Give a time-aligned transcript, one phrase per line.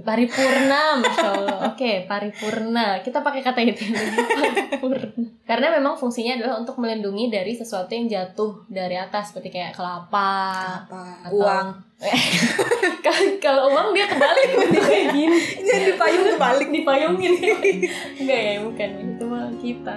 [0.00, 1.58] paripurna, masya Allah.
[1.70, 3.02] Oke, paripurna.
[3.02, 5.26] Kita pakai kata itu paripurna.
[5.44, 10.30] Karena memang fungsinya adalah untuk melindungi dari sesuatu yang jatuh dari atas, seperti kayak kelapa,
[10.86, 11.26] Apa?
[11.26, 11.68] Atau- Uang.
[13.44, 15.38] Kalau- uang dia kebalik, dia kayak gini.
[15.66, 16.68] Jadi dipayung kebalik.
[16.70, 17.32] Dipayungin.
[18.22, 19.94] Enggak ya, bukan itu mah kita.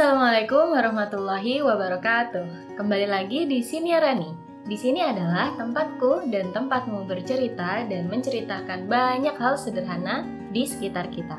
[0.00, 2.72] Assalamualaikum warahmatullahi wabarakatuh.
[2.72, 4.32] Kembali lagi di Siniarani.
[4.64, 10.24] Di sini adalah tempatku dan tempatmu bercerita dan menceritakan banyak hal sederhana
[10.56, 11.36] di sekitar kita.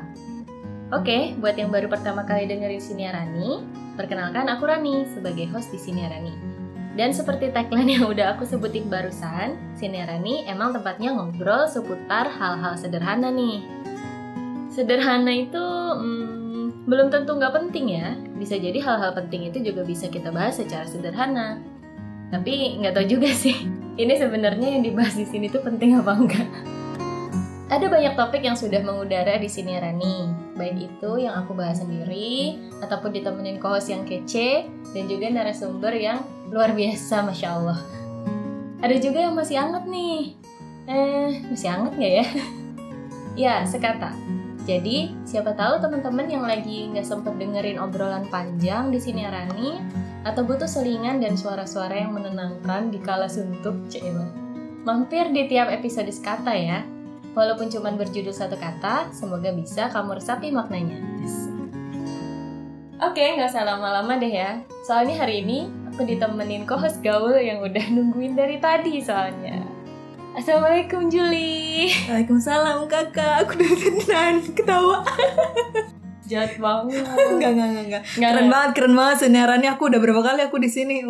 [0.94, 3.66] Oke, buat yang baru pertama kali dengerin Siniarani,
[3.98, 6.30] perkenalkan aku Rani sebagai host di Siniarani.
[6.94, 13.26] Dan seperti tagline yang udah aku sebutin barusan, Siniarani emang tempatnya ngobrol seputar hal-hal sederhana
[13.26, 13.82] nih.
[14.70, 15.58] Sederhana itu
[15.98, 16.21] hmm,
[16.86, 18.18] belum tentu nggak penting ya.
[18.34, 21.62] Bisa jadi hal-hal penting itu juga bisa kita bahas secara sederhana.
[22.34, 23.54] Tapi nggak tahu juga sih.
[23.92, 26.48] Ini sebenarnya yang dibahas di sini tuh penting apa enggak?
[27.72, 30.28] Ada banyak topik yang sudah mengudara di sini Rani.
[30.60, 36.20] Baik itu yang aku bahas sendiri, ataupun ditemenin co-host yang kece, dan juga narasumber yang
[36.52, 37.80] luar biasa, Masya Allah.
[38.84, 40.36] Ada juga yang masih anget nih.
[40.84, 42.26] Eh, masih anget nggak ya?
[43.48, 44.12] ya, sekata.
[44.62, 49.82] Jadi, siapa tahu teman-teman yang lagi nggak sempet dengerin obrolan panjang di sini Rani,
[50.22, 54.22] atau butuh selingan dan suara-suara yang menenangkan di kala suntuk, Cila.
[54.86, 56.86] Mampir di tiap episode sekata ya.
[57.32, 61.00] Walaupun cuma berjudul satu kata, semoga bisa kamu resapi maknanya.
[63.02, 64.62] Oke, nggak usah lama-lama deh ya.
[64.86, 69.71] Soalnya hari ini aku ditemenin co-host gaul yang udah nungguin dari tadi soalnya.
[70.32, 71.92] Assalamualaikum Juli.
[72.08, 73.44] Waalaikumsalam kakak.
[73.44, 75.04] Aku udah kenalan ketawa.
[76.24, 77.04] Jahat banget.
[77.04, 78.02] Enggak, enggak, enggak, enggak.
[78.16, 79.70] Nggak, Keren banget, keren banget seniarannya.
[79.76, 81.04] Aku udah berapa kali aku di sini.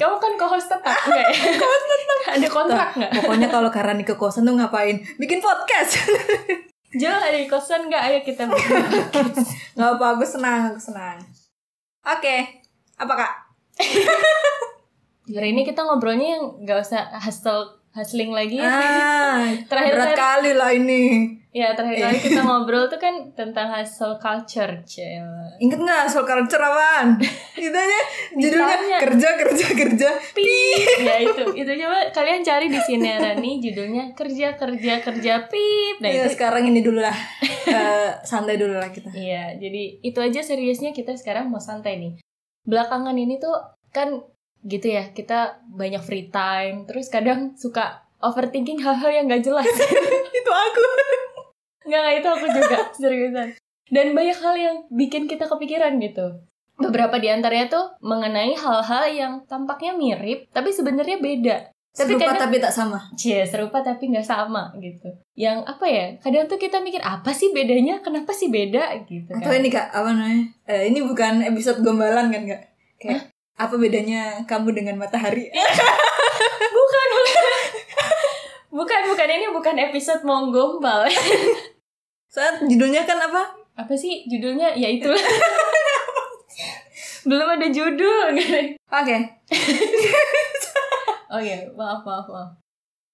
[0.00, 1.28] Kamu kan co-host tetap nggak ya?
[1.60, 2.18] co-host tetap.
[2.32, 3.10] Ada kontrak nggak?
[3.20, 5.04] Pokoknya kalau Karani ke kosan tuh ngapain?
[5.20, 6.00] Bikin podcast.
[6.96, 8.02] Jangan ada di kosan nggak?
[8.08, 8.72] Ayo kita bikin
[9.12, 9.52] podcast.
[9.76, 11.20] Gak apa, aku senang, aku senang.
[12.08, 12.64] Oke,
[12.96, 13.32] apa kak?
[15.28, 18.58] Hari ini kita ngobrolnya yang nggak usah hustle hustling lagi.
[18.58, 21.02] Ah, Terakhir- berat terakhir- kali lah ini.
[21.48, 25.56] Ya terakhir kali kita ngobrol tuh kan tentang hustle culture, cewek.
[25.58, 27.16] Ingat nggak soal culture apaan?
[27.56, 28.00] Itu aja
[28.32, 30.08] judulnya kerja kerja kerja.
[30.30, 30.86] Pip.
[31.00, 35.96] ya itu, itu coba kalian cari di sini Rani judulnya kerja kerja kerja pip.
[35.98, 36.36] Nah ya, itu.
[36.36, 37.16] sekarang ini dulu lah.
[37.64, 39.10] Eh, santai dulu lah kita.
[39.10, 42.12] Iya, jadi itu aja seriusnya kita sekarang mau santai nih.
[42.62, 43.56] Belakangan ini tuh
[43.90, 44.12] kan
[44.60, 45.38] gitu ya, kita
[45.68, 49.68] banyak free time, terus kadang suka overthinking hal-hal yang gak jelas.
[50.38, 50.82] Itu aku.
[51.84, 53.48] Nggak, nggak, itu aku juga, seriusan.
[53.88, 56.36] Dan banyak hal yang bikin kita kepikiran gitu.
[56.76, 61.56] Beberapa di antaranya tuh mengenai hal-hal yang tampaknya mirip, tapi sebenarnya beda.
[61.88, 62.98] Tapi Serupa kadang- tapi tak sama.
[63.16, 65.08] Cie, serupa tapi nggak sama gitu.
[65.32, 66.06] Yang apa ya?
[66.20, 67.98] Kadang tuh kita mikir apa sih bedanya?
[67.98, 69.58] Kenapa sih beda gitu Atau kan?
[69.58, 70.44] ini kak, apa namanya?
[70.68, 72.62] Eh, ini bukan episode gombalan kan kak?
[73.00, 75.50] Kayak apa bedanya kamu dengan matahari?
[76.78, 77.44] Bukan, bukan.
[78.68, 81.04] Bukan, bukan ini bukan episode mau gombal.
[82.34, 83.42] Saat judulnya kan apa?
[83.74, 84.70] Apa sih judulnya?
[84.78, 85.10] Ya itu.
[87.28, 88.38] Belum ada judul.
[88.88, 89.16] Oke.
[91.28, 92.67] Oh iya, maaf, maaf, maaf.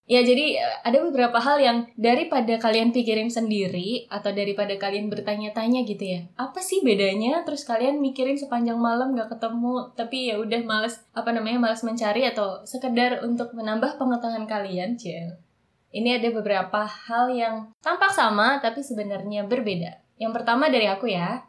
[0.04, 5.80] Ya, jadi eh, ada beberapa hal yang daripada kalian pikirin sendiri atau daripada kalian bertanya-tanya
[5.88, 6.20] gitu ya.
[6.36, 7.40] Apa sih bedanya?
[7.48, 11.56] Terus kalian mikirin sepanjang malam gak ketemu, tapi ya udah males apa namanya?
[11.56, 15.40] males mencari atau sekedar untuk menambah pengetahuan kalian, Cel.
[15.88, 20.04] Ini ada beberapa hal yang tampak sama tapi sebenarnya berbeda.
[20.20, 21.48] Yang pertama dari aku ya.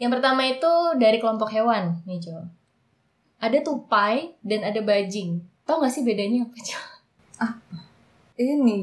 [0.00, 2.40] Yang pertama itu dari kelompok hewan, nih, Jo.
[3.36, 5.44] Ada tupai dan ada bajing.
[5.68, 6.89] Tau gak sih bedanya apa, Jo?
[8.36, 8.78] Ini.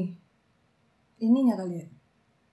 [1.18, 1.86] Ininya kali ya.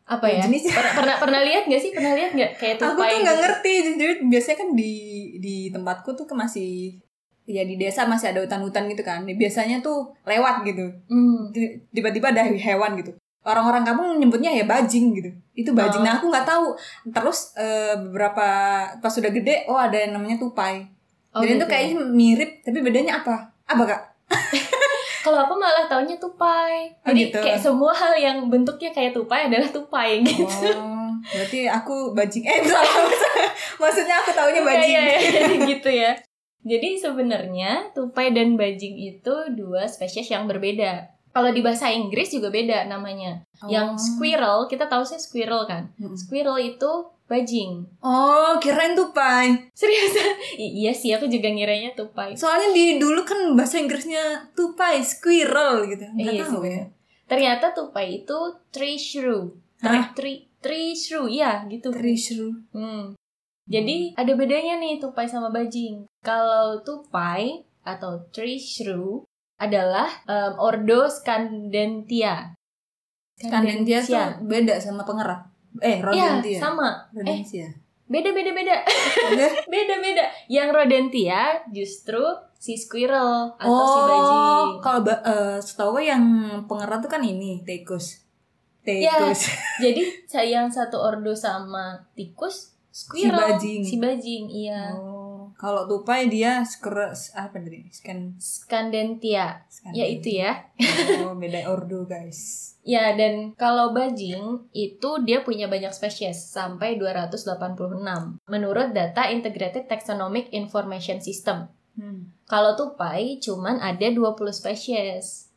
[0.05, 0.45] Apa ya?
[0.45, 0.73] Jenisnya.
[0.73, 1.91] Pernah pernah, pernah lihat gak sih?
[1.93, 3.09] Pernah lihat gak kayak Aku tupai?
[3.09, 3.43] tuh nggak gitu?
[3.46, 3.73] ngerti.
[3.97, 4.93] Jadi biasanya kan di
[5.37, 6.97] di tempatku tuh masih
[7.46, 9.25] ya di desa masih ada hutan-hutan gitu kan.
[9.25, 10.85] Biasanya tuh lewat gitu.
[11.09, 11.49] Hmm.
[11.49, 13.13] Ti- Tiba-tiba ada hewan gitu.
[13.46, 15.29] Orang-orang kampung nyebutnya ya bajing gitu.
[15.53, 16.01] Itu bajing.
[16.01, 16.05] Oh.
[16.05, 16.73] Nah aku nggak tahu.
[17.09, 18.46] Terus eh, beberapa
[18.97, 20.85] pas sudah gede, oh ada yang namanya tupai.
[21.29, 21.61] Oh, Jadi gitu.
[21.61, 23.53] itu kayaknya mirip, tapi bedanya apa?
[23.69, 24.01] Apa kak?
[25.25, 26.93] Kalau aku malah taunya tupai.
[27.01, 27.41] Oh, Jadi gitu.
[27.41, 30.45] kayak semua hal yang bentuknya kayak tupai adalah tupai gitu.
[30.77, 32.45] Oh, berarti aku bajing.
[32.45, 33.09] Eh salah.
[33.81, 34.93] Maksudnya aku taunya bajing.
[34.93, 36.11] Iya, iya, iya, gitu ya.
[36.61, 41.09] Jadi sebenarnya tupai dan bajing itu dua spesies yang berbeda.
[41.33, 43.41] Kalau di bahasa Inggris juga beda namanya.
[43.66, 45.91] Yang squirrel, kita tahu sih squirrel kan.
[45.99, 46.16] Mm.
[46.16, 46.91] Squirrel itu
[47.25, 47.85] bajing.
[47.99, 49.69] Oh, kirain tupai.
[49.73, 50.13] Serius?
[50.61, 52.37] I- iya sih, aku juga ngiranya tupai.
[52.37, 56.05] Soalnya di dulu kan bahasa Inggrisnya tupai, squirrel gitu.
[56.13, 56.69] Nggak Iya tahu sih.
[56.69, 56.83] ya.
[57.25, 58.37] Ternyata tupai itu
[58.69, 59.49] tree shrew.
[59.81, 60.13] Hah?
[60.13, 61.89] Tree, tree shrew, iya gitu.
[61.89, 62.53] Trishru.
[62.69, 63.17] Hmm.
[63.66, 66.05] Jadi ada bedanya nih tupai sama bajing.
[66.22, 69.25] Kalau tupai atau tree shrew
[69.57, 72.53] adalah em, ordo Scandentia.
[73.41, 75.49] Scandentia tuh beda sama pengerat.
[75.81, 76.59] Eh, Iya, rodentia.
[76.59, 76.89] sama.
[77.11, 77.67] Rodentia.
[78.05, 78.75] Beda beda beda.
[79.33, 79.51] Udah.
[79.73, 80.23] beda beda.
[80.45, 81.41] Yang rodentia
[81.73, 82.22] justru
[82.61, 84.67] si squirrel atau si oh, bajing.
[84.81, 86.23] kalau eh, setahu gue yang
[86.69, 88.25] pengerat tuh kan ini tikus.
[88.85, 89.17] Ya.
[89.17, 89.49] Tikus.
[89.83, 90.01] Jadi
[90.45, 93.81] yang satu ordo sama tikus squirrel bajing.
[93.81, 94.93] si bajing iya.
[94.93, 95.15] Oh,
[95.55, 97.87] kalau tupai dia skr apa tadi?
[97.87, 98.35] Scan.
[98.40, 99.63] Scandentia.
[99.72, 100.67] scan Ya itu ya.
[101.23, 102.75] Oh, beda ordo guys.
[102.85, 107.73] Ya, dan kalau bajing itu dia punya banyak spesies, sampai 286
[108.46, 111.66] menurut data Integrated Taxonomic Information System.
[111.97, 112.29] Hmm.
[112.46, 115.49] Kalau tupai cuman ada 20 spesies.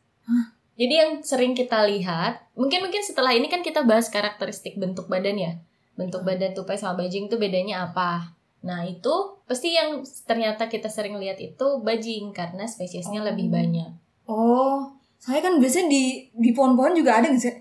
[0.79, 5.53] Jadi yang sering kita lihat, mungkin-mungkin setelah ini kan kita bahas karakteristik bentuk badan ya.
[5.99, 8.39] Bentuk badan tupai sama bajing itu bedanya apa?
[8.63, 13.27] Nah, itu pasti yang ternyata kita sering lihat itu bajing karena spesiesnya Oh.
[13.27, 13.89] lebih banyak.
[14.23, 14.85] Oh,
[15.17, 17.55] saya kan biasanya di di pohon-pohon juga ada nggak sih?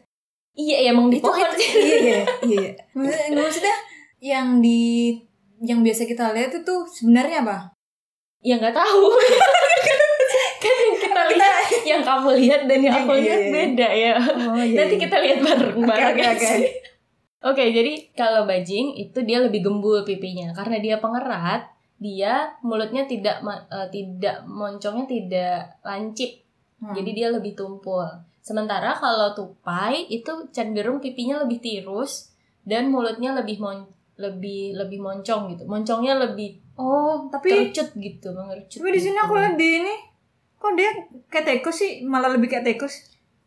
[0.52, 1.48] Iya, ya, emang di itu, pohon.
[1.48, 2.70] itu iya iya iya.
[2.92, 3.76] Maksudnya, maksudnya
[4.20, 5.14] yang di
[5.58, 7.72] yang biasa kita lihat itu sebenarnya apa?
[8.38, 9.02] Ya nggak tahu.
[10.62, 11.54] kan yang kita lihat,
[11.86, 13.50] yang kamu lihat dan yang aku Iya, lihat iya.
[13.50, 14.12] beda ya.
[14.18, 16.70] Oh Nanti kita lihat bareng-bareng Oke, oke, ya sih?
[17.38, 23.42] Oke, jadi kalau bajing itu dia lebih gembul pipinya karena dia pengerat, dia mulutnya tidak
[23.44, 26.30] eh, tidak moncongnya tidak lancip,
[26.78, 26.94] Hmm.
[26.94, 28.06] jadi dia lebih tumpul.
[28.38, 32.30] Sementara kalau tupai itu cenderung pipinya lebih tirus
[32.62, 33.82] dan mulutnya lebih mon
[34.14, 35.62] lebih lebih moncong gitu.
[35.64, 38.78] Moncongnya lebih Oh, tapi kerucut gitu, mengerucut.
[38.78, 39.24] tapi di sini gitu.
[39.24, 39.94] aku lihat di ini
[40.54, 40.90] kok dia
[41.26, 42.94] kayak tikus sih, malah lebih kayak tikus.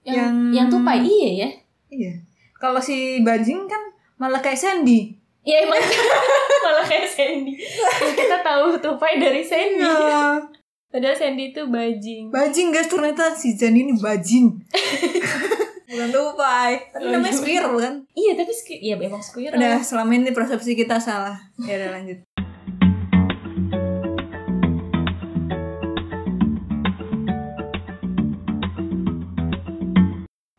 [0.01, 1.49] yang yang- yang tupai iya ya.
[1.87, 2.13] Iya.
[2.55, 3.79] Kalau si bajing kan
[4.17, 5.20] malah kayak Sandy.
[5.41, 5.81] Ya emang
[6.65, 7.57] malah kayak Sandy.
[7.57, 9.81] Ya, kita tahu tupai dari Sandy.
[9.81, 10.37] Iya.
[10.93, 12.29] Padahal Sandy itu bajing.
[12.29, 14.53] Bajing guys, ternyata si Jan ini bajing.
[15.89, 16.93] Bukan tupai.
[16.93, 17.39] Tapi namanya iya.
[17.41, 17.95] squirrel kan.
[18.13, 19.57] Iya tapi squ- ya emang squirrel.
[19.57, 21.41] Udah, selama ini persepsi kita salah.
[21.65, 22.21] Ya udah lanjut.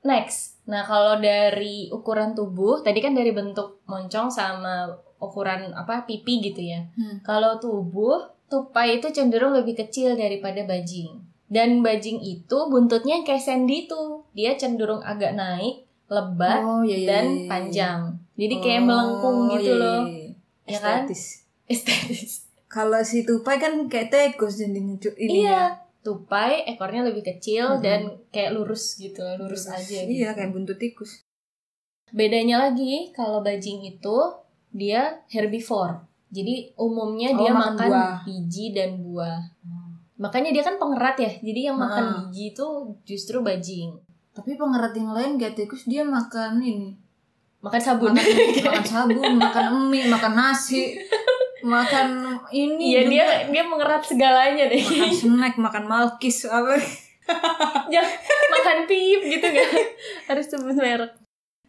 [0.03, 0.52] Next.
[0.67, 4.87] Nah kalau dari ukuran tubuh, tadi kan dari bentuk moncong sama
[5.19, 6.83] ukuran apa pipi gitu ya.
[6.95, 7.23] Hmm.
[7.23, 11.23] Kalau tubuh, tupai itu cenderung lebih kecil daripada bajing.
[11.53, 14.25] Dan bajing itu buntutnya kayak Sandy tuh.
[14.33, 17.49] Dia cenderung agak naik, lebat, Oh, iya, iya, dan iya, iya.
[17.49, 18.01] panjang.
[18.41, 20.03] Jadi kayak Oh, melengkung gitu iya, loh.
[20.09, 20.31] iya, iya.
[20.73, 20.99] Ya kan?
[21.05, 21.23] Estetis.
[21.73, 22.33] Estetis.
[22.73, 25.61] Kalau si tupai kan kayak tikus jadinya Iya,
[26.03, 27.81] tupai ekornya lebih kecil Mhm.
[27.81, 29.83] dan kayak lurus gitu, lurus, aja.
[30.03, 30.11] gitu.
[30.13, 31.23] Iya, kayak buntut tikus.
[32.11, 34.17] Bedanya lagi kalau bajing itu
[34.69, 36.05] dia herbivore.
[36.29, 38.17] Jadi umumnya Oh, dia makan makan, buah.
[38.23, 39.41] biji dan buah.
[40.17, 41.33] Makanya dia kan pengerat ya.
[41.33, 42.13] Jadi yang makan Ah.
[42.19, 42.67] biji itu
[43.03, 43.97] justru bajing.
[44.33, 46.97] Tapi pengerat yang lain kayak tikus dia makan ini.
[47.61, 48.11] Makan sabun.
[48.11, 48.27] Makan,
[48.67, 50.99] makan sabun, makan mie, makan nasi,
[51.63, 52.09] makan
[52.51, 52.95] ini.
[52.95, 53.11] Iya juga.
[53.11, 54.79] dia dia mengerat segalanya deh.
[54.79, 56.77] makan snack, makan malkis apa.
[57.89, 58.13] Jangan
[58.55, 59.69] makan pip gitu kan.
[60.29, 61.13] Harus sebut merek.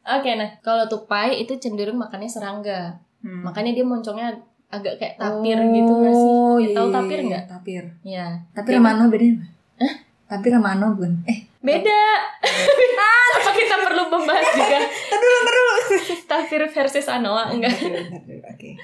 [0.04, 3.00] Oke, nah kalau tupai itu cenderung makannya serangga.
[3.24, 3.48] Hmm.
[3.48, 4.36] Makanya dia moncongnya
[4.68, 6.28] agak kayak tapir gitu gak sih?
[6.28, 7.44] Oh, Ya, iya, tahu iya, tapir iya, nggak?
[7.48, 7.84] Tapir.
[8.04, 8.26] Ya.
[8.52, 9.46] Tapir sama ano beda apa?
[9.80, 9.94] Hah?
[10.34, 11.14] Tapir sama ano bukan?
[11.30, 12.02] Eh, Beda.
[13.40, 14.80] Apa kita perlu membahas juga
[15.16, 15.74] dulu, dulu.
[16.28, 17.72] tapir versus anoa enggak?
[18.52, 18.76] Oke.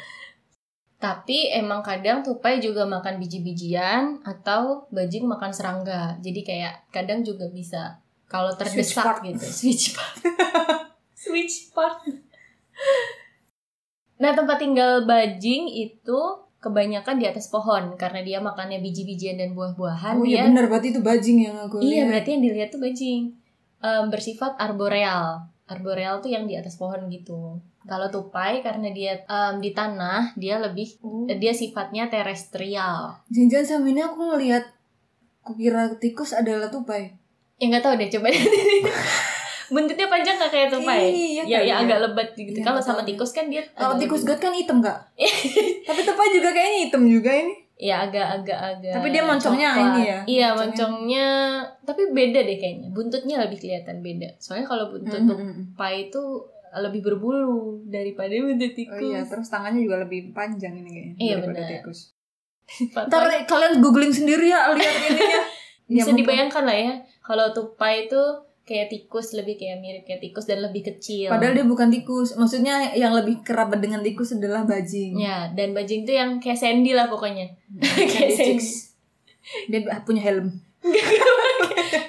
[1.00, 6.20] Tapi emang kadang tupai juga makan biji-bijian atau bajing makan serangga.
[6.20, 9.20] Jadi kayak kadang juga bisa kalau Switch terdesak part.
[9.24, 9.46] gitu.
[9.58, 10.16] Switch part.
[11.24, 12.04] Switch part.
[14.20, 16.20] Nah, tempat tinggal bajing itu
[16.60, 20.20] kebanyakan di atas pohon karena dia makannya biji-bijian dan buah-buahan.
[20.20, 22.08] Oh dia iya benar berarti itu bajing yang aku Iya, lihat.
[22.12, 23.22] berarti yang dilihat tuh bajing.
[23.80, 25.48] Em, bersifat arboreal.
[25.64, 27.64] Arboreal tuh yang di atas pohon gitu.
[27.82, 31.24] Kalau tupai karena dia em, di tanah, dia lebih Oh.
[31.26, 33.16] eh, dia sifatnya terestrial.
[33.30, 34.68] Jangan sama ini aku ngelihat
[35.42, 37.16] kukira tikus adalah tupai.
[37.56, 38.28] Ya nggak tahu deh, coba
[39.70, 41.00] Buntutnya panjang nggak kayak tupai?
[41.08, 41.74] Iya, ya, ya ya.
[41.80, 42.58] agak lebat gitu.
[42.58, 44.98] Iya, Kalau sama tikus kan dia Kalau agak tikus gat kan hitam kak.
[45.88, 47.54] Tapi tupai juga kayaknya hitam juga ini.
[47.80, 48.92] ya agak-agak agak.
[48.92, 49.88] Tapi dia moncongnya coklat.
[49.88, 50.52] ini ya, Iya, moncongnya.
[50.52, 51.28] moncongnya
[51.80, 52.88] tapi beda deh kayaknya.
[52.92, 54.36] Buntutnya lebih kelihatan beda.
[54.36, 55.54] Soalnya kalau buntut Mm, mm, mm.
[55.72, 56.24] tupai itu
[56.76, 57.50] lebih berbulu
[57.84, 58.96] daripada buntut tikus.
[58.96, 61.72] Oh iya, terus tangannya juga lebih panjang ini kayaknya Iya, daripada benar.
[61.76, 62.00] tikus.
[62.86, 65.26] Ntar kalian googling sendiri ya lihat ininya.
[65.26, 65.42] Ya,
[65.90, 68.22] bisa mumpung- dibayangkan lah ya kalau tupai itu
[68.62, 71.26] kayak tikus lebih kayak mirip kayak tikus dan lebih kecil.
[71.28, 72.34] Padahal dia bukan tikus.
[72.34, 75.18] Maksudnya yang lebih kerabat dengan tikus adalah bajing.
[75.18, 77.50] ya dan bajing itu yang kayak Sandy lah pokoknya.
[77.76, 78.46] Kayak Kayak Sandy.
[78.54, 78.70] chicks.
[79.66, 80.54] Dia punya helm.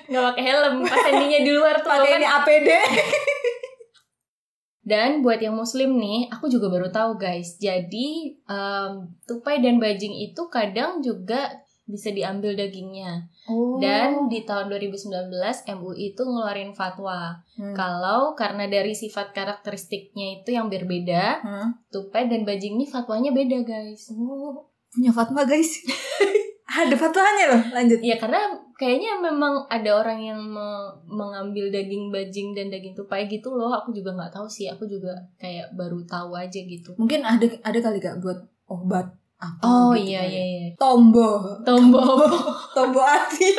[0.07, 2.19] nggak pakai helm pas Sandy-nya di luar tuh Pakai kan.
[2.19, 2.69] ini APD.
[4.91, 7.63] Dan buat yang muslim nih, aku juga baru tahu guys.
[7.63, 8.91] Jadi em,
[9.23, 13.27] tupai dan bajing itu kadang juga bisa diambil dagingnya.
[13.51, 13.79] Oh.
[13.83, 15.11] Dan di tahun 2019
[15.75, 17.75] MUI itu ngeluarin fatwa Hmm.
[17.77, 21.69] kalau karena dari sifat karakteristiknya itu yang berbeda, Hmm.
[21.91, 24.11] tupai dan bajing ini fatwanya beda guys.
[24.15, 25.83] Oh, punya Fatma guys.
[26.71, 27.63] Ada fatwanya loh.
[27.75, 27.99] Lanjut.
[28.01, 28.39] Ya karena
[28.81, 33.69] kayaknya memang ada orang yang me- mengambil daging bajing dan daging tupai gitu loh.
[33.71, 34.67] Aku juga nggak tahu sih.
[34.67, 36.97] Aku juga kayak baru tahu aja gitu.
[36.97, 40.33] Mungkin ada ada kali gak buat obat apa Oh gitu iya kali.
[40.33, 40.67] iya iya.
[40.77, 41.45] Tombo.
[41.61, 42.01] Tombo
[42.77, 43.53] Tombo hati.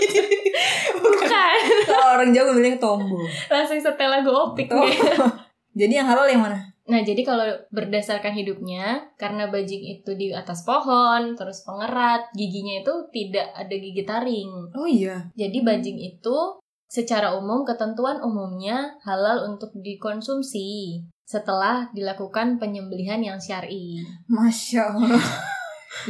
[0.97, 1.57] bukan.
[1.85, 3.21] Kalau orang Jawa bilang tombo.
[3.47, 4.89] Langsung setel lagu opik Tombo.
[5.79, 6.70] Jadi yang halal yang mana?
[6.91, 12.91] Nah, jadi kalau berdasarkan hidupnya, karena bajing itu di atas pohon, terus pengerat, giginya itu
[13.15, 14.51] tidak ada gigi taring.
[14.75, 15.31] Oh iya.
[15.39, 16.59] Jadi bajing itu
[16.91, 24.03] secara umum ketentuan umumnya halal untuk dikonsumsi setelah dilakukan penyembelihan yang syar'i.
[24.27, 25.23] Masya Allah.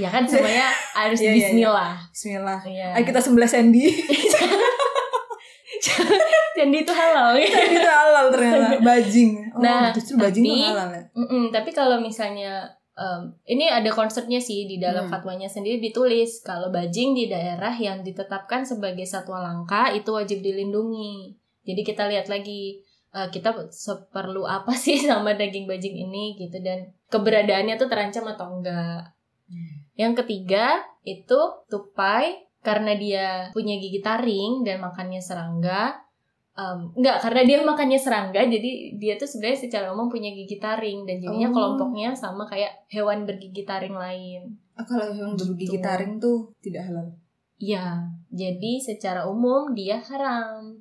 [0.02, 1.46] Ya kan semuanya harus Iya, iya, iya.
[1.46, 1.94] bismillah.
[2.10, 2.60] Bismillah.
[2.66, 2.98] Iya.
[2.98, 3.86] Ayo kita sebelah Sandy.
[6.62, 7.48] Jadi itu halal ya.
[7.48, 8.78] Sandy itu halal ternyata.
[8.80, 9.32] Bajing.
[9.52, 11.04] Oh, Nah, justru bajing tapi- itu halal ya.
[11.12, 12.54] Mm-mm, tapi kalau misalnya
[12.92, 15.12] em, ini ada konsepnya sih di dalam Hmm.
[15.12, 21.34] fatwanya sendiri ditulis kalau bajing di daerah yang ditetapkan sebagai satwa langka itu wajib dilindungi.
[21.62, 22.78] Jadi kita lihat lagi
[23.10, 28.48] eh, kita seperlu apa sih sama daging bajing ini gitu dan keberadaannya tuh terancam atau
[28.54, 29.12] enggak.
[29.94, 35.98] Yang ketiga itu tupai karena dia punya gigi taring dan makannya serangga.
[36.52, 41.08] Em, enggak, karena dia makannya serangga, jadi dia tuh sebenarnya secara umum punya gigi taring
[41.08, 41.56] dan jadinya Oh.
[41.56, 44.60] kelompoknya sama kayak hewan bergigi taring lain.
[44.76, 45.82] Ah, kalau bergigi Gitu.
[45.82, 47.08] taring tuh tidak halal.
[47.56, 50.76] Iya, jadi secara umum dia haram.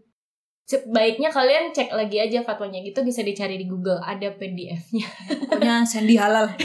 [0.64, 5.06] Sebaiknya kalian cek lagi aja fatwanya gitu bisa dicari di Google, ada PDF-nya.
[5.46, 6.50] Pokoknya Sandy halal.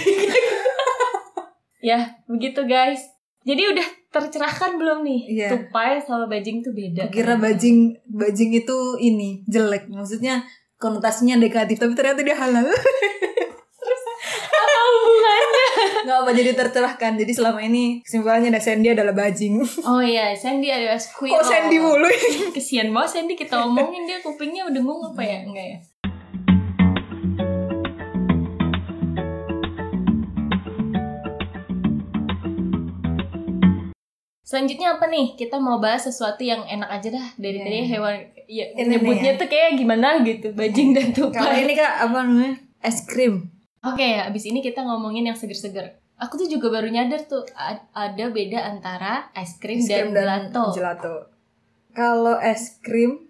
[1.82, 2.98] Ya, begitu guys.
[3.46, 5.22] Jadi udah tercerahkan belum nih?
[5.30, 5.48] Iya.
[5.54, 7.14] Tupai sama bajing tuh beda.
[7.14, 9.86] Kira bajing bajing itu ini jelek.
[9.86, 10.42] Maksudnya
[10.82, 12.66] konotasinya negatif tapi ternyata dia halal.
[14.56, 15.68] Apa hubungannya?
[16.10, 17.12] Nggak apa jadi tercerahkan.
[17.22, 19.62] Jadi selama ini kesimpulannya ada Sandy adalah bajing.
[19.86, 21.38] Oh iya, Sandy adalah squirrel.
[21.38, 22.10] Kok Sandy mulu?
[22.50, 25.46] Kesian banget Sandy kita omongin dia kupingnya dengung apa ya?
[25.46, 25.78] Enggak ya?
[34.46, 35.34] Selanjutnya apa nih?
[35.34, 37.66] Kita mau bahas sesuatu yang enak aja dah dari Iya.
[37.66, 41.66] tadi hewan ya Ini nyebutnya nih tuh kayak gimana gitu, bajing dan Kalau tupai.
[41.66, 42.54] ini kak apa namanya?
[42.80, 43.50] Es krim.
[43.82, 45.98] Oke, abis ini kita ngomongin yang seger-seger.
[46.16, 47.42] Aku tuh juga baru nyadar tuh
[47.92, 50.72] ada beda antara es krim, Es krim dan, gelato.
[50.72, 51.16] gelato.
[51.92, 53.26] Kalau es krim,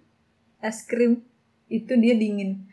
[0.60, 1.24] es krim
[1.65, 2.67] itu dia dingin.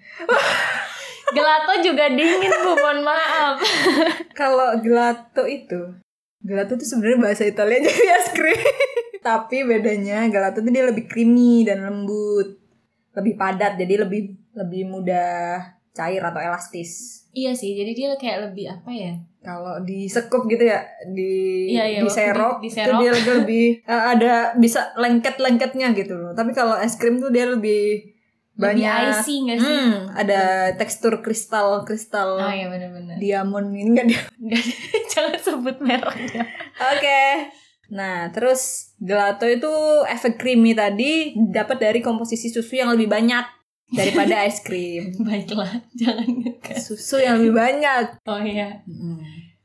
[1.31, 3.57] Gelato juga dingin bu, mohon maaf.
[4.35, 5.95] Kalau gelato itu,
[6.43, 8.59] gelato itu sebenarnya bahasa Italia jadi es krim.
[9.19, 12.59] Tapi bedanya gelato itu dia lebih creamy dan lembut,
[13.15, 17.23] lebih padat, jadi lebih lebih mudah cair atau elastis.
[17.31, 19.15] Iya sih, jadi dia kayak lebih apa ya?
[19.41, 21.33] Kalau di sekup gitu ya, di
[21.71, 23.01] Iya, iya, di serok, di- di itu serok.
[23.01, 26.33] dia lebih, lebih eh, ada bisa lengket-lengketnya gitu loh.
[26.33, 28.12] Tapi kalau es krim tuh dia lebih
[28.53, 29.73] Lebih banyak icy nggak sih?
[29.73, 30.41] Hmm, ada
[30.75, 33.17] tekstur kristal kristal Oh iya benar-benar.
[33.17, 34.23] diamond ini enggak dia.
[34.35, 34.67] Nggak-
[35.13, 36.43] Jangan sebut mereknya.
[36.91, 37.23] Oke.
[37.89, 39.69] Nah, terus gelato itu
[40.07, 43.45] efek creamy tadi dapat dari komposisi susu yang lebih banyak
[43.89, 45.13] daripada es krim.
[45.19, 46.81] Baiklah, jangan ngegas.
[46.83, 48.21] Susu yang lebih banyak.
[48.25, 48.81] Oh iya.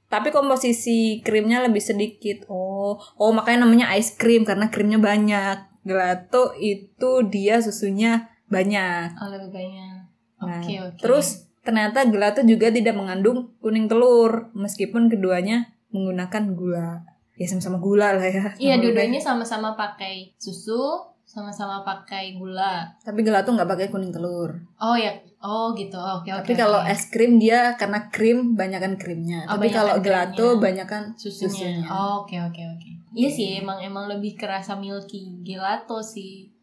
[0.08, 2.48] Tapi komposisi krimnya lebih sedikit.
[2.48, 5.58] Oh, oh makanya namanya ice cream karena krimnya banyak.
[5.84, 9.08] Gelato itu dia susunya banyak.
[9.20, 9.98] Oh lebih banyak.
[10.38, 11.02] Nah, Oke oke.
[11.02, 17.04] Terus ternyata gelato juga tidak mengandung kuning telur meskipun keduanya menggunakan gula.
[17.38, 18.48] Ya sama-sama gula lah ya.
[18.58, 22.98] Iya dua-duanya sama-sama pakai susu, sama-sama pakai gula.
[23.04, 24.58] Tapi gelato nggak pakai kuning telur.
[24.82, 25.14] Oh ya,
[25.44, 26.00] oh gitu.
[26.00, 26.48] Oke oke.
[26.48, 26.90] Tapi kalau oke.
[26.90, 29.46] es krim dia karena krim banyakan krimnya.
[29.46, 31.84] Oh, Tapi kalau gelato banyakan susunya.
[31.84, 31.88] susunya.
[32.18, 32.92] Oke oke oke.
[33.18, 36.57] Iya sih, emang emang lebih kerasa milky gelato sih.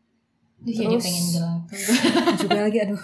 [0.64, 1.72] Duh, jadi Terus- pengen gelato.
[2.40, 3.02] juga lagi aduh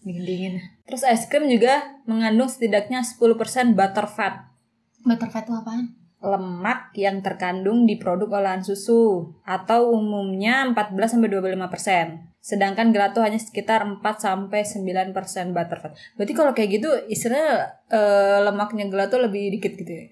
[0.00, 0.54] dingin dingin.
[0.84, 3.24] Terus es krim juga mengandung setidaknya 10%
[3.72, 4.52] butter fat.
[5.00, 5.86] Butterfat itu apaan?
[6.20, 12.32] lemak yang terkandung di produk olahan susu atau umumnya 14 sampai 25%.
[12.40, 15.12] Sedangkan gelato hanya sekitar 4 sampai 9%
[15.52, 15.92] butterfat.
[16.16, 20.04] Berarti kalau kayak gitu istilahnya eh, lemaknya gelato lebih dikit gitu ya.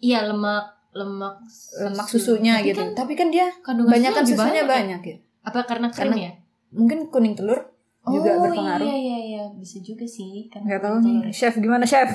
[0.00, 1.44] Iya lemak lemak
[1.78, 2.40] Lemak susu.
[2.40, 2.80] susunya Tapi gitu.
[2.80, 4.72] kan Tapi kan dia kandungan banyak kan susunya banyak ya?
[4.72, 5.16] banyak ya.
[5.50, 6.32] Apa karena krim Karena ya?
[6.70, 8.86] Mungkin kuning telur juga oh, berpengaruh.
[8.86, 10.48] iya iya iya, bisa juga sih.
[10.48, 11.22] Karena Nggak tahu telur.
[11.26, 12.08] nih, chef gimana chef?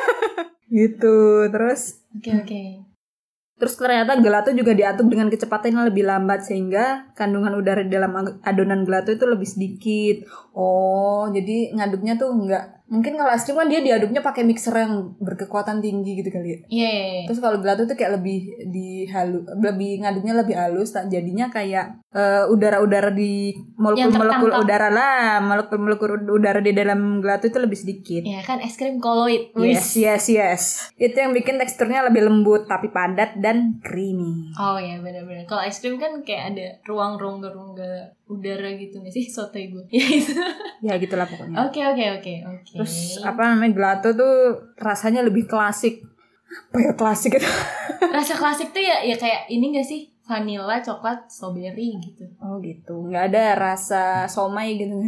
[0.78, 1.48] gitu.
[1.50, 2.62] Terus Oke oke.
[3.62, 8.10] Terus ternyata gelato juga diaduk dengan kecepatan yang lebih lambat sehingga kandungan udara di dalam
[8.42, 10.26] adonan gelato itu lebih sedikit.
[10.50, 12.81] Oh, jadi ngaduknya tuh enggak.
[12.92, 16.58] Mungkin kalau es krim kan dia diaduknya pakai mixer yang berkekuatan tinggi gitu kali ya.
[16.68, 17.06] Iya iya.
[17.08, 17.22] iya.
[17.24, 22.44] Terus kalau gelato tuh kayak lebih dihalu lebih ngaduknya lebih halus tak jadinya kayak eh,
[22.52, 28.22] udara-udara di molekul-molekul udara lah, molekul-molekul udara di dalam gelato itu lebih sedikit.
[28.28, 29.56] Ya kan es krim koloid.
[29.56, 30.62] Yes, yes, yes.
[31.00, 34.52] Itu yang bikin teksturnya lebih lembut tapi padat dan creamy.
[34.60, 35.48] Oh ya benar-benar.
[35.48, 39.84] Kalau es krim kan kayak ada ruang rongga-rongga udara gitu nggak sih sotoy gue.
[40.02, 40.32] Ya itu.
[40.82, 41.68] Ya gitulah pokoknya.
[41.68, 42.72] Oke oke oke oke.
[42.82, 44.34] Terus apa namanya gelato tuh
[44.78, 46.02] rasanya lebih klasik.
[46.68, 47.48] Apa ya klasik itu?
[48.16, 50.12] Rasa klasik tuh ya ya kayak ini gak sih?
[50.22, 52.22] Vanilla, coklat, strawberry gitu.
[52.38, 54.94] Oh gitu, nggak ada rasa somai gitu.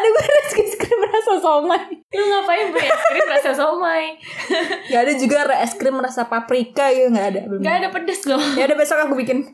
[0.00, 1.84] ada gue rasa es krim rasa somai.
[2.10, 4.04] Lu ngapain beli es krim rasa somai?
[4.90, 7.40] Gak ada juga es krim rasa paprika gitu nggak ada.
[7.46, 7.62] Belum.
[7.62, 8.40] Gak ada pedes loh.
[8.56, 9.44] Ya udah besok aku bikin.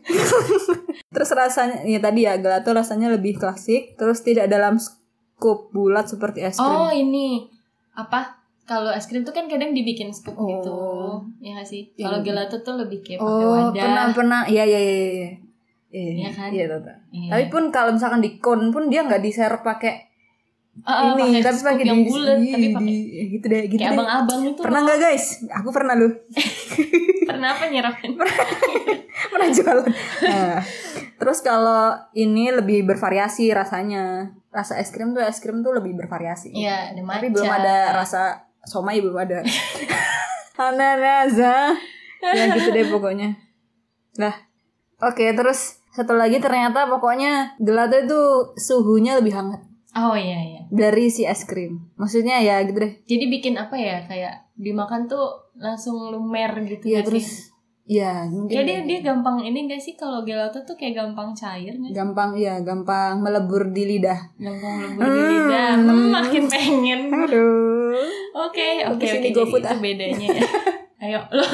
[1.11, 4.79] terus rasanya ya tadi ya gelato rasanya lebih klasik, terus tidak dalam
[5.37, 6.65] scoop bulat seperti es krim.
[6.67, 7.45] Oh ini
[7.93, 8.41] apa?
[8.65, 10.49] Kalau es krim tuh kan kadang dibikin scoop Oh.
[10.49, 10.77] gitu,
[11.41, 11.93] ya nggak sih?
[11.93, 12.03] Iya.
[12.03, 13.79] Kalau gelato tuh lebih kayak pakai Oh, wadah.
[13.79, 14.41] pernah pernah.
[14.45, 15.31] Iya iya iya iya.
[15.89, 16.49] Iya Iya kan?
[16.51, 16.83] Iya tahu.
[17.11, 17.31] Iya.
[17.31, 20.09] Tapi pun kalau misalkan di cone pun dia nggak diserok pakai
[20.83, 23.87] ah, ini, pakai tapi pakai yang bulat, tapi pakai di- ya gitu deh, gitu kayak
[23.87, 23.95] deh.
[23.95, 24.61] abang-abang itu.
[24.61, 25.27] Pernah nggak guys?
[25.55, 26.13] Aku pernah loh.
[27.29, 28.11] Pernah apa nyerapin?
[29.33, 29.89] pernah jualan.
[30.23, 30.59] Nah,
[31.17, 34.31] terus kalau ini lebih bervariasi rasanya.
[34.57, 36.57] Rasa es krim tuh es krim tuh lebih bervariasi.
[36.57, 37.21] Iya, ada matcha.
[37.21, 38.23] Tapi belum ada rasa
[38.65, 39.45] somai belum ada.
[40.57, 41.77] Ananasa.
[42.25, 43.37] ya gitu deh pokoknya.
[44.17, 44.33] Lah.
[45.05, 48.21] Oke, terus satu lagi ternyata pokoknya gelato itu
[48.57, 49.61] suhunya lebih hangat
[49.97, 50.61] Oh iya iya.
[50.69, 51.89] dari si es krim.
[51.97, 52.93] Maksudnya ya gitu deh.
[53.09, 57.56] Jadi bikin apa ya kayak dimakan tuh langsung lumer gitu Iya nggak terus sih?
[57.87, 61.71] Ya mungkin Kayak dia dia gampang ini gak sih kalau gelato tuh kayak gampang cair
[61.71, 61.95] sih?
[61.95, 64.19] gampang iya gampang melebur di lidah.
[64.35, 65.73] Gampang lembur di lidah.
[65.79, 67.01] Hmm, makin pengen.
[67.15, 67.95] Aduh.
[68.37, 69.29] Oke oke oke.
[69.31, 69.79] itu ah.
[69.79, 70.43] bedanya ya.
[71.07, 71.47] Ayo lo.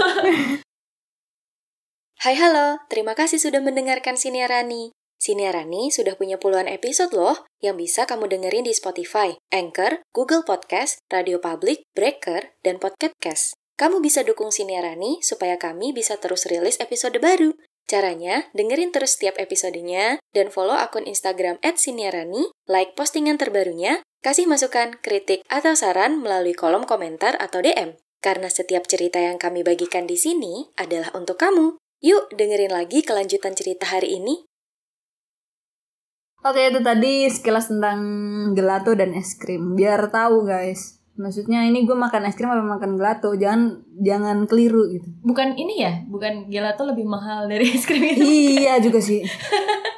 [2.22, 4.94] Hai halo, terima kasih sudah mendengarkan Siniarani.
[5.22, 10.98] Siniarani sudah punya puluhan episode loh yang bisa kamu dengerin di Spotify, Anchor, Google Podcast,
[11.10, 13.61] Radio Public, Breaker, dan Podcast Cast.
[13.82, 17.58] Kamu bisa dukung Siniarani supaya kami bisa terus rilis episode baru.
[17.90, 25.02] Caranya, dengerin terus setiap episodenya, dan follow akun Instagram @siniarani, like postingan terbarunya, kasih masukan,
[25.02, 27.98] kritik, atau saran melalui kolom komentar atau DM.
[28.22, 31.74] Karena setiap cerita yang kami bagikan di sini adalah untuk kamu.
[32.06, 34.46] Yuk dengerin lagi kelanjutan cerita hari ini.
[36.46, 37.98] Oke itu tadi sekilas tentang
[38.54, 39.74] gelato dan es krim.
[39.74, 41.01] Biar tahu guys.
[41.12, 43.32] Maksudnya ini gue makan es krim apa makan gelato.
[43.32, 45.04] Jangan jangan keliru gitu.
[45.20, 48.24] Bukan ini ya, bukan gelato lebih mahal dari es krim itu.
[48.56, 49.20] iya juga sih.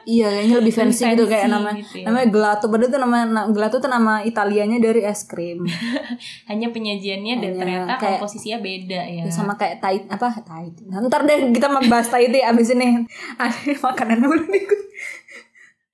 [0.05, 2.05] iya kayaknya lebih fancy, Lebih gitu kayak fancy nama gitu ya.
[2.05, 2.65] namanya gelato.
[2.67, 5.63] Padahal tuh nama na- gelato tuh nama Italianya dari es krim.
[6.51, 9.23] Hanya penyajiannya dan Hanya ternyata kayak- komposisinya beda ya.
[9.23, 10.75] Ya, sama kayak tai apa tai.
[10.85, 13.07] Ntar deh kita membahas tai deh abis ini.
[13.39, 14.67] Ada makanan dulu nih.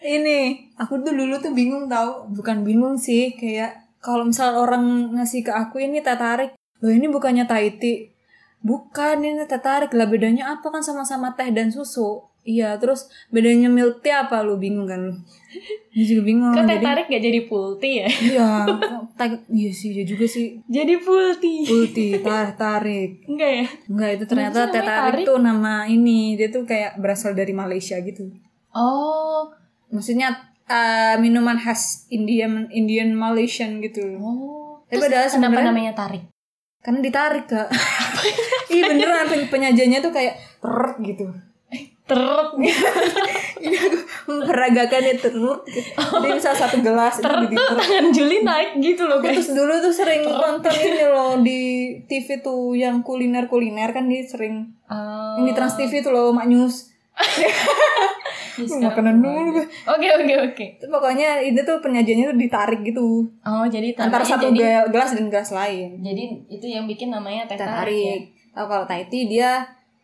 [0.00, 0.38] Ini
[0.74, 5.52] aku tuh dulu tuh bingung tau, bukan bingung sih kayak kalau misal orang ngasih ke
[5.52, 8.08] aku ini teh tarik, loh ini bukannya Tahiti.
[8.60, 12.24] Bukan ini teh tarik lah bedanya apa kan sama-sama teh dan susu.
[12.40, 15.12] Iya terus bedanya milk tea apa lu bingung kan?
[15.12, 15.14] lu?
[15.92, 16.56] Ini juga bingung.
[16.56, 18.08] Kok teh tarik gak jadi pulti ya?
[18.08, 18.48] Iya,
[19.20, 20.56] teh- iya sih, iya juga sih.
[20.64, 21.68] jadi pulti.
[21.68, 23.28] Ulti, tar tarik.
[23.28, 23.66] Enggak ya?
[23.92, 25.24] Enggak itu ternyata teh tarik?
[25.28, 28.32] tuh nama ini dia tuh kayak berasal dari Malaysia gitu.
[28.72, 29.52] Oh.
[29.92, 34.00] Maksudnya eh, minuman khas Indian Indian Malaysian gitu.
[34.16, 34.78] Oh.
[34.86, 36.22] Tapi padahal kenapa sebenarnya- namanya tarik?
[36.80, 37.68] Karena ditarik kak.
[38.70, 41.26] Iya beneran pen- penyajiannya tuh kayak ter gitu.
[42.06, 42.48] Terus
[43.60, 45.14] Ini aku memperagakan ya
[46.30, 47.76] misal satu gelas itu diterus.
[47.76, 49.36] tangan Juli naik gitu loh guys.
[49.36, 51.60] terus dulu tuh sering nonton ini loh di
[52.04, 55.36] TV tuh yang kuliner-kuliner kan dia sering Oh.
[55.36, 56.89] yang di Trans TV tuh loh Mak News.
[58.60, 59.60] Makanan dulu.
[59.88, 60.66] Oke oke oke.
[60.76, 63.24] Itu pokoknya itu tuh penyajiannya tuh ditarik gitu.
[63.40, 65.96] Oh jadi Antara satu jadi, ge- gelas dan gelas lain.
[65.98, 67.72] jadi itu yang bikin namanya teh Teh tarik.
[67.72, 67.80] ya?
[67.80, 68.22] tarik.
[68.50, 69.50] Tahu kalau Thai tea dia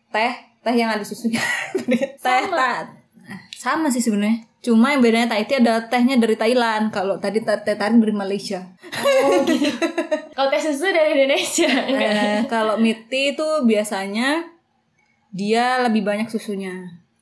[0.09, 1.37] teh teh yang ada susunya.
[1.85, 2.55] teh Sama.
[2.55, 2.87] ta-
[3.27, 4.41] ah, sama sih sebenarnya.
[4.57, 6.89] Cuma yang bedanya Thai tea ada tehnya dari Thailand.
[6.89, 8.65] Kalau tadi teh teh tarik dari Malaysia.
[9.21, 9.69] Oh gitu.
[10.33, 11.69] Kalau teh susu dari Indonesia.
[11.89, 14.45] Eh, kalau tea itu biasanya
[15.29, 16.73] dia lebih banyak susunya.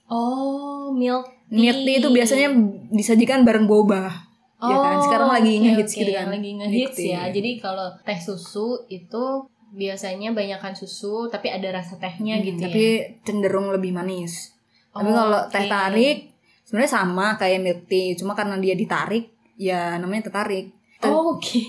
[0.08, 1.58] Oh milk tea.
[1.58, 2.48] Milk tea itu biasanya
[2.90, 4.10] disajikan bareng boba.
[4.58, 4.98] ya kan?
[4.98, 6.28] Sekarang lagi ngehits oke, gitu kan.
[6.32, 7.22] Lagi ngehits ya.
[7.30, 9.24] Jadi kalau teh susu itu
[9.76, 13.12] biasanya banyakkan susu tapi ada rasa tehnya Hmm, gitu tapi ya.
[13.22, 14.56] cenderung lebih manis.
[14.90, 15.52] Tapi Oh, kalau oke.
[15.52, 16.18] teh tarik
[16.64, 20.66] sebenarnya sama kayak milk tea, cuma karena dia ditarik ya namanya teh tarik.
[20.98, 21.62] Te- Oh, oke.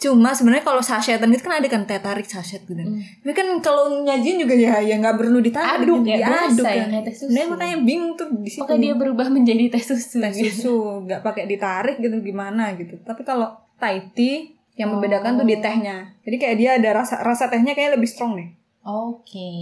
[0.00, 2.80] Cuma sebenarnya kalau sachet itu kan ada kan teh tarik sachet gitu.
[2.80, 3.04] Hmm.
[3.20, 6.70] Tapi kan kalau nyajin juga ya ya nggak perlu ditarik, Aduk gitu, ya, diaduk berasa
[6.72, 6.88] ya, kan.
[6.88, 7.24] kayak teh susu.
[7.28, 8.72] Sebenarnya makanya bingung tuh di situ.
[8.74, 10.16] Dia berubah menjadi teh susu?
[10.18, 12.96] teh susu nggak pakai ditarik gitu gimana gitu.
[12.98, 15.60] Tapi kalau Thai tea yang membedakan tuh di Oh.
[15.60, 16.16] tehnya.
[16.24, 18.48] Jadi kayak dia ada rasa rasa tehnya kayak lebih strong deh.
[18.80, 19.52] Oke.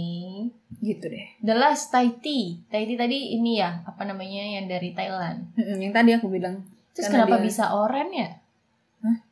[0.79, 1.25] Gitu deh.
[1.41, 2.63] The last Thai tea.
[2.67, 5.51] Thai tea tadi ini ya, apa namanya yang dari Thailand.
[5.57, 6.63] Yang tadi aku bilang.
[6.91, 8.31] Terus Karena kenapa dia- bisa oranye ya?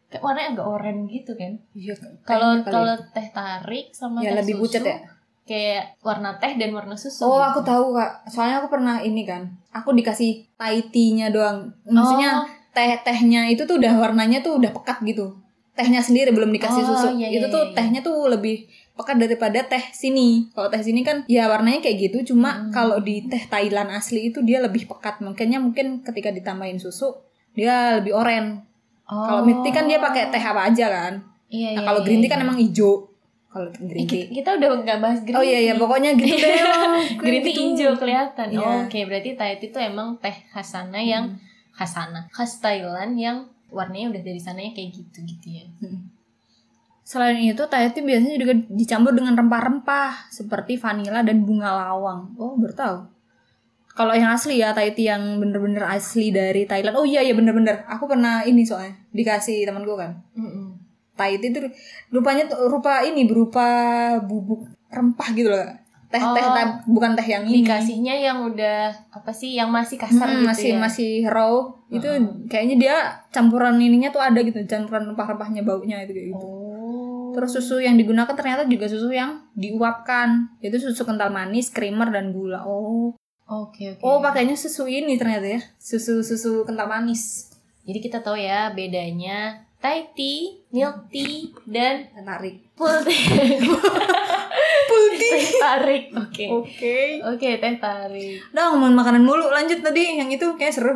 [0.08, 1.54] Kayak warnanya agak oranye gitu kan.
[1.72, 1.94] Iya,
[2.24, 4.98] Kalau kali kalau teh tarik sama ya teh lebih susu pucat ya.
[5.44, 7.24] kayak warna teh dan warna susu.
[7.24, 7.44] Oh, gitu.
[7.46, 8.12] aku tahu kak.
[8.26, 9.52] Soalnya aku pernah ini kan.
[9.70, 11.72] Aku dikasih Thai tea-nya doang.
[11.84, 12.48] Maksudnya Oh.
[12.72, 15.36] teh-tehnya itu tuh udah warnanya tuh udah pekat gitu.
[15.74, 17.08] Tehnya sendiri belum dikasih Oh, susu.
[17.16, 17.74] iya, itu iya, tuh iya.
[17.74, 20.50] tehnya tuh lebih pekat daripada teh sini.
[20.52, 22.32] Kalau teh sini kan ya warnanya kayak gitu.
[22.32, 22.72] Cuma Hmm.
[22.72, 25.20] kalau di teh Thailand asli itu dia lebih pekat.
[25.20, 27.12] Makanya mungkin ketika ditambahin susu
[27.52, 28.64] dia lebih oren.
[29.08, 29.24] Oh.
[29.24, 31.14] Kalau milk tea kan dia pakai teh apa aja kan.
[31.48, 32.34] Iya, Nah, iya, kalau iya, green tea iya.
[32.34, 32.92] kan emang hijau.
[33.48, 34.24] Kalau green Eh, tea.
[34.28, 35.80] kita, kita udah nggak bahas green Oh iya iya tea.
[35.80, 36.56] pokoknya gitu deh.
[37.22, 38.48] green tea hijau kelihatan.
[38.50, 38.60] Iya.
[38.62, 41.40] Oh, Oke, berarti Thai tea itu emang teh khasana yang Hmm.
[41.72, 43.38] khasana, khas Thailand yang
[43.70, 45.66] warnanya udah dari sananya kayak gitu gitu ya.
[47.02, 52.36] Selain itu, Thai tea biasanya juga dicampur dengan rempah-rempah seperti vanila dan bunga lawang.
[52.36, 52.98] Oh, baru tahu.
[53.98, 56.94] Kalau yang asli ya, Thai tea yang bener-bener asli dari Thailand.
[56.94, 57.82] Oh iya iya bener-bener.
[57.90, 60.14] Aku pernah ini soalnya dikasih teman gue kan.
[60.38, 60.78] Mm-mm.
[61.18, 61.66] Thai tea itu
[62.08, 63.66] rupanya rupa ini berupa
[64.22, 65.66] bubuk rempah gitu loh.
[66.08, 66.54] Teh teh Oh.
[66.56, 67.66] teh- bukan teh yang ini.
[67.66, 68.80] Dikasihnya yang udah
[69.12, 70.78] apa sih yang masih kasar Hmm, gitu masih ya.
[70.80, 71.54] masih raw.
[71.90, 72.48] Itu Heeh.
[72.48, 72.96] kayaknya dia
[73.28, 76.48] campuran ininya tuh ada gitu, campuran rempah-rempahnya baunya itu kayak gitu.
[76.48, 77.36] Oh.
[77.36, 80.54] Terus susu yang digunakan ternyata juga susu yang diuapkan.
[80.58, 82.64] Itu susu kental manis, creamer dan gula.
[82.64, 83.12] Oh.
[83.48, 84.04] Oke oke.
[84.04, 85.62] Oh, pakainya susu ini ternyata ya.
[85.80, 87.48] Susu-susu kental manis.
[87.88, 92.66] Jadi kita tahu ya bedanya Thai tea, milk tea, dan Tarik.
[92.74, 93.62] full tea.
[94.88, 95.32] Full tea.
[95.38, 96.04] teh tarik.
[96.16, 96.46] Oke.
[96.48, 96.98] Oke.
[97.22, 98.40] Oke, teh tarik.
[98.56, 99.52] Udah ngomongin makanan mulu.
[99.52, 100.96] Lanjut tadi yang itu kayak seru.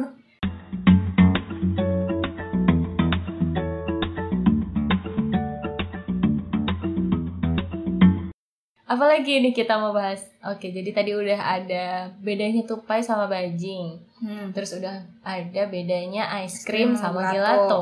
[8.91, 10.19] Apalagi ini kita mau bahas.
[10.43, 14.03] Oke, jadi tadi udah ada bedanya tupai sama bajing.
[14.19, 14.51] Hmm.
[14.51, 17.39] Terus udah ada bedanya ice cream Cream sama gelato.
[17.39, 17.81] gelato.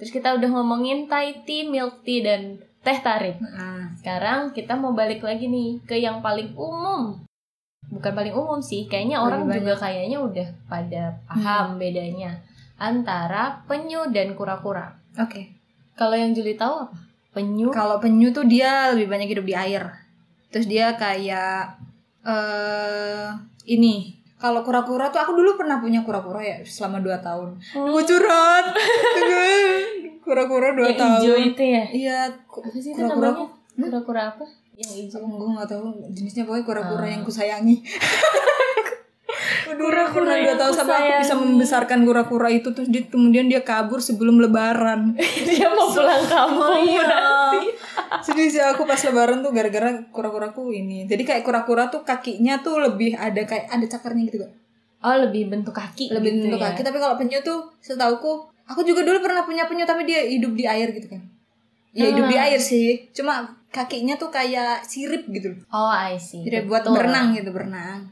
[0.00, 3.36] Terus kita udah ngomongin Thai tea, milk tea, dan teh tarik.
[3.44, 7.20] Nah, Sekarang kita mau balik lagi nih ke yang paling umum.
[7.92, 9.56] Bukan paling umum sih, kayaknya Lebih orang banyak.
[9.60, 12.30] juga kayaknya udah pada paham bedanya
[12.78, 14.96] antara penyu dan kura-kura.
[15.18, 15.50] Oke.
[15.98, 16.96] Kalau yang Juli tahu apa?
[17.34, 17.68] Penyu.
[17.74, 20.07] Kalau penyu tuh dia lebih banyak hidup di air.
[20.48, 21.76] Terus dia kayak
[22.22, 23.28] eh
[23.66, 24.16] ini.
[24.38, 27.48] Kalau kura-kura tuh aku dulu pernah punya kura-kura ya selama 2 tahun.
[27.74, 28.70] Gue curhat.
[30.24, 31.18] kura-kura 2 yang tahun.
[31.18, 31.84] hijau itu ya?
[31.90, 33.50] Iya, kura-kura namanya?
[33.74, 34.44] Kura-kura apa?
[34.78, 35.26] Yang hijau.
[35.26, 37.10] Gue gak tahu jenisnya pokoknya kura-kura Ah.
[37.10, 37.82] yang kusayangi.
[39.68, 44.38] Kura-kura dua tahun sama aku bisa membesarkan kura-kura itu terus dia, kemudian dia kabur sebelum
[44.38, 45.14] lebaran.
[45.48, 47.60] Dia mau pulang kampung berarti.
[48.24, 51.04] Sedih sih aku pas lebaran tuh gara-gara kura-kuraku ini.
[51.04, 54.52] Jadi kayak kura-kura tuh kakinya tuh lebih ada kayak ada cakarnya gitu gak?
[54.98, 56.72] Oh, lebih bentuk kaki Lebih gitu bentuk ya.
[56.72, 56.80] kaki.
[56.82, 58.32] Tapi kalau penyu tuh setauku
[58.66, 61.22] aku juga dulu pernah punya penyu tapi dia hidup di air gitu kan.
[61.94, 62.50] Ya hidup di Ah.
[62.50, 63.06] air sih.
[63.12, 65.54] Cuma kakinya tuh kayak sirip gitu.
[65.68, 66.42] Oh, I see.
[66.42, 66.94] Jadi buat Betul.
[66.98, 68.10] berenang gitu, berenang.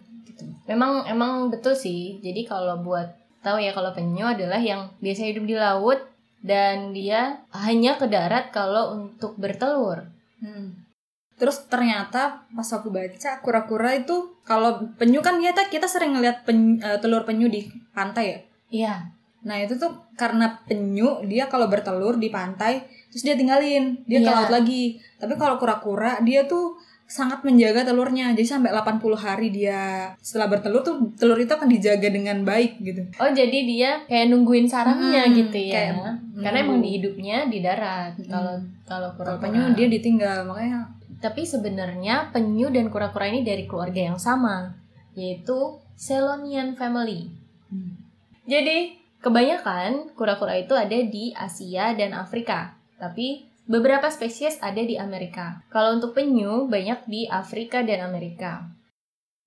[0.67, 2.19] Memang emang betul sih.
[2.21, 3.07] Jadi kalau buat
[3.41, 6.03] tahu ya kalau penyu adalah yang biasa hidup di laut
[6.43, 10.11] dan dia hanya ke darat kalau untuk bertelur.
[10.43, 10.75] Hmm.
[11.37, 16.81] Terus ternyata pas aku baca kura-kura itu kalau penyu kan kita kita sering ngeliat pen-
[16.81, 18.39] eh, telur penyu di pantai ya.
[18.67, 18.95] Iya.
[19.47, 24.27] Nah itu tuh karena penyu dia kalau bertelur di pantai terus dia tinggalin dia ke
[24.27, 24.35] Iya.
[24.35, 24.97] laut lagi.
[25.21, 26.75] Tapi kalau kura-kura dia tuh
[27.07, 28.35] sangat menjaga telurnya.
[28.35, 33.03] Jadi sampai 80 hari dia setelah bertelur tuh telur itu akan dijaga dengan baik gitu.
[33.17, 35.73] Oh jadi dia kayak nungguin sarangnya Hmm, gitu ya?
[35.73, 35.95] kayak
[36.37, 38.19] Karena emang di hidupnya di darat.
[38.21, 39.43] Kalau kalau Kalau kura-kura.
[39.43, 44.77] penyu dia ditinggal makanya Tapi sebenarnya penyu dan kura-kura ini dari keluarga yang sama,
[45.13, 45.57] yaitu
[45.97, 47.33] Selonian family.
[48.45, 55.63] Jadi kebanyakan kura-kura itu ada di Asia dan Afrika, tapi beberapa spesies ada di Amerika.
[55.69, 58.67] Kalau untuk penyu banyak di Afrika dan Amerika.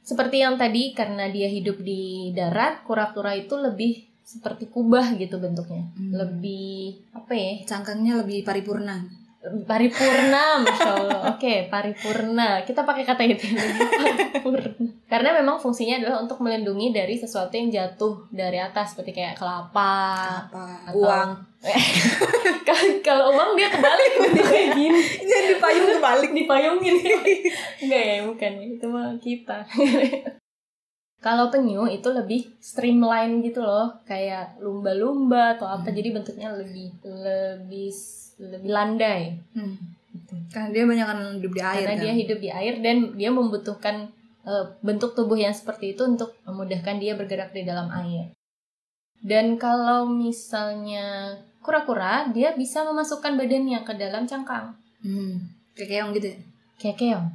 [0.03, 5.89] Seperti yang tadi karena dia hidup di darat, kura-kura itu lebih seperti kubah gitu bentuknya.
[5.97, 6.13] Hmm.
[6.13, 7.51] Lebih apa ya?
[7.65, 9.18] cangkangnya lebih paripurna.
[9.39, 11.19] Paripurna, masya Allah.
[11.31, 12.59] Oke, paripurna.
[12.67, 14.83] Kita pakai kata itu paripurna.
[15.07, 19.95] Karena memang fungsinya adalah untuk melindungi dari sesuatu yang jatuh dari atas, seperti kayak kelapa.
[20.51, 20.91] Apa?
[20.91, 21.29] Atau- Uang.
[23.07, 24.99] Kalau- uang dia kebalik, dia kayak gini.
[25.23, 26.31] Ini dipayung kebalik.
[26.35, 26.95] Dipayungin.
[27.79, 28.51] Enggak ya, bukan.
[28.59, 29.63] Itu mah kita.
[31.19, 35.91] Kalau penyu itu lebih streamline gitu loh, kayak lumba-lumba atau apa.
[35.91, 37.91] Jadi bentuknya lebih lebih
[38.39, 39.35] lebih landai.
[39.53, 39.75] Hmm.
[40.49, 42.03] Karena dia banyak kan hidup di air karena kan.
[42.03, 43.95] dia hidup di air dan dia membutuhkan
[44.47, 48.31] eh, bentuk tubuh yang seperti itu untuk memudahkan dia bergerak di dalam air.
[49.19, 55.39] Dan kalau misalnya kura-kura, dia bisa memasukkan badannya ke dalam cangkang, Hmm.
[55.75, 56.37] Kayak keong gitu ya.
[56.79, 57.27] kayak keong.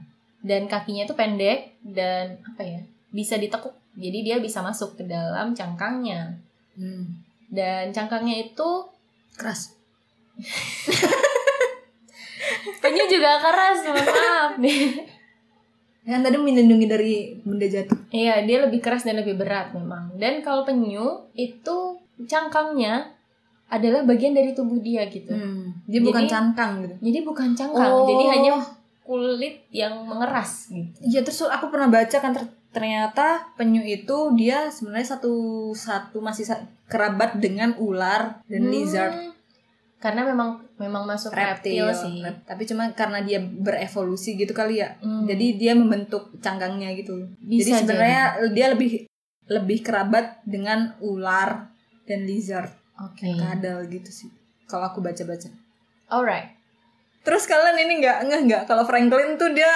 [0.45, 3.73] Dan kakinya itu pendek dan apa ya, bisa ditekuk.
[3.97, 6.41] Jadi dia bisa masuk ke dalam cangkangnya.
[6.77, 7.21] Hmm.
[7.49, 8.69] Dan cangkangnya itu
[9.35, 9.75] Keras.
[12.81, 15.09] Penyu juga keras, mohon maaf nih.
[16.05, 17.97] Yang tadi melindungi dari benda jatuh.
[18.13, 20.13] Iya, dia lebih keras dan lebih berat memang.
[20.15, 21.77] Dan kalau penyu itu
[22.29, 23.09] cangkangnya
[23.67, 25.33] adalah bagian dari tubuh dia gitu.
[25.33, 25.73] Hmm.
[25.89, 26.95] Dia bukan Jadi- cangkang gitu.
[27.01, 28.05] Jadi bukan cangkang, Oh.
[28.05, 28.53] jadi hanya
[29.01, 30.93] kulit yang mengeras gitu.
[31.01, 35.33] Iya terus aku pernah baca kan ter- ternyata penyu itu dia sebenarnya satu
[35.71, 39.15] satu masih sa- kerabat dengan ular dan Hmm, lizard
[40.05, 42.21] Karena memang memang masuk reptil, sih.
[42.21, 45.01] Rep- Tapi cuma karena dia berevolusi gitu kali ya.
[45.01, 45.25] Hmm.
[45.25, 47.25] Jadi dia membentuk cangkangnya gitu.
[47.41, 49.09] Bisa jadi sebenarnya dia lebih
[49.45, 51.73] lebih kerabat dengan ular
[52.05, 53.33] dan lizard, Oke.
[53.33, 54.29] kadal gitu sih.
[54.65, 55.49] Kalau aku baca-baca.
[56.07, 56.53] Alright.
[57.21, 59.73] Terus kalian ini nggak nggak nggak kalau Franklin tuh dia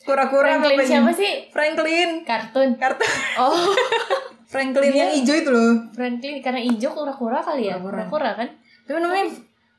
[0.00, 1.32] kura-kura Franklin apa siapa sih?
[1.50, 2.22] Franklin.
[2.22, 2.78] Kartun.
[2.78, 3.02] Kartu
[3.34, 3.74] Oh,
[4.52, 5.90] Franklin Dia- yang hijau itu loh.
[5.90, 7.78] Franklin karena hijau kura-kura kali ya?
[7.78, 8.46] Kura-kura kan?
[8.84, 9.26] Tapi namanya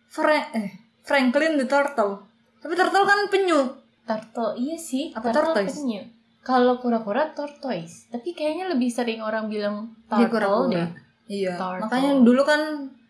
[0.07, 0.69] Fra- eh,
[1.01, 2.23] Franklin the Turtle.
[2.57, 3.61] Tapi turtle kan penyu.
[4.03, 4.53] Turtle.
[4.55, 5.11] Iya sih.
[5.11, 5.77] Apa turtle tortoise?
[5.77, 6.01] penyu.
[6.41, 8.05] Kalau kura-kura tortoise.
[8.07, 10.71] Tapi kayaknya lebih sering orang bilang Dia turtle kura-kura.
[10.71, 10.87] deh.
[11.27, 11.53] Iya.
[11.55, 11.81] Turtle.
[11.83, 12.61] Makanya dulu kan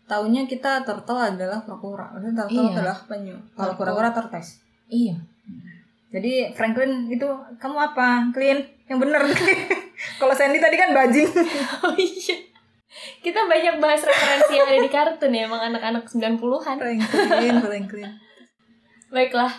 [0.04, 2.12] taunya kita turtle adalah kura-kura.
[2.14, 2.72] Turtle Iya.
[2.74, 3.36] adalah penyu.
[3.52, 4.60] Kalau kura-kura tortoise.
[4.86, 5.16] Iya.
[6.08, 8.28] Jadi Franklin itu kamu apa?
[8.30, 8.56] Clean.
[8.86, 9.20] Yang bener.
[10.20, 11.28] Kalau Sandy tadi kan bajing.
[11.82, 12.36] Oh iya.
[13.20, 16.76] Kita banyak bahas referensi yang ada di kartun ya, emang anak-anak 90-an.
[16.80, 18.10] Franklin, Franklin.
[19.12, 19.52] Baiklah.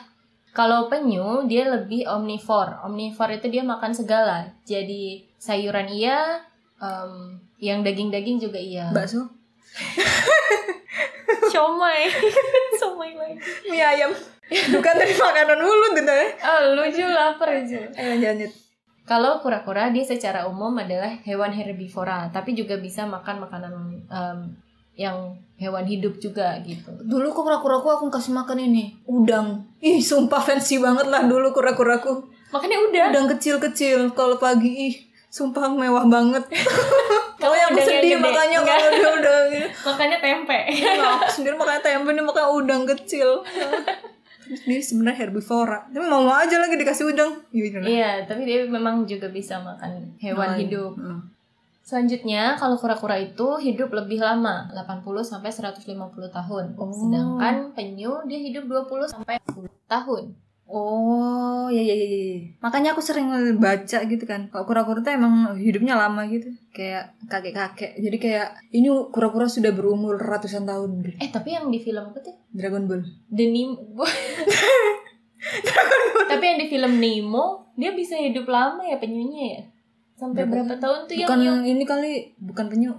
[0.55, 2.81] Kalau penyu, dia lebih omnivore.
[2.81, 4.49] Omnivore itu dia makan segala.
[4.65, 6.41] Jadi sayuran iya,
[6.81, 8.89] em, yang daging-daging juga iya.
[8.89, 9.21] Bakso,
[11.51, 12.09] Siomay.
[12.79, 13.37] Siomay lagi.
[13.69, 14.11] mie ayam.
[14.47, 16.27] Bukan tadi makanan mulu tuh ya.
[16.39, 17.81] Oh, lucu lapar aja.
[17.99, 18.51] Ayo lanjut.
[19.07, 23.73] Kalau kura-kura dia secara umum adalah hewan herbivora, tapi juga bisa makan makanan
[24.05, 24.39] em,
[24.99, 26.91] yang hewan hidup juga gitu.
[27.07, 29.63] Dulu kok kura-kuraku aku kasih makan ini udang.
[29.79, 32.27] Ih, sumpah fancy banget lah dulu kura-kuraku.
[32.51, 33.05] Makanya udah.
[33.15, 34.95] Udang kecil-kecil kalau pagi ih
[35.31, 36.43] sumpah mewah banget.
[37.37, 38.25] Kalau Makanya aku udang yang sedih gede.
[38.25, 39.67] makanya kalau dia udah gitu.
[39.85, 40.59] Makanya tempe.
[40.97, 43.29] Nah, aku sendiri makanya tempe nih makanya udang kecil.
[44.47, 45.91] Terus dia sebenarnya herbivora.
[45.91, 47.43] Tapi mau aja lagi dikasih udang.
[47.51, 50.93] Iya, Iya, tapi dia memang juga bisa makan hewan Oh, hidup.
[50.95, 51.21] Hmm.
[51.87, 55.87] Selanjutnya, kalau kura-kura itu hidup lebih lama, 80 sampai 150
[56.27, 56.65] tahun.
[56.75, 56.91] Oh.
[56.91, 60.35] Sedangkan penyu dia hidup 20 sampai 10 tahun.
[60.67, 62.07] Oh, iya iya iya.
[62.11, 62.39] iya.
[62.59, 64.51] Makanya aku sering baca gitu kan.
[64.51, 66.51] Kalau kura-kura tuh emang hidupnya lama gitu.
[66.75, 67.95] Kayak kakek-kakek.
[67.95, 71.15] Jadi kayak ini kura-kura sudah berumur ratusan tahun.
[71.23, 72.35] Eh, tapi yang di film apa tuh?
[72.51, 72.99] Dragon Ball.
[73.31, 74.03] The Nemo.
[76.31, 79.61] tapi yang di film Nemo, dia bisa hidup lama ya penyunya ya?
[80.17, 82.91] Sampai Berapa berapa tahun tuh yang Bukan yang ini kali, bukan penyu.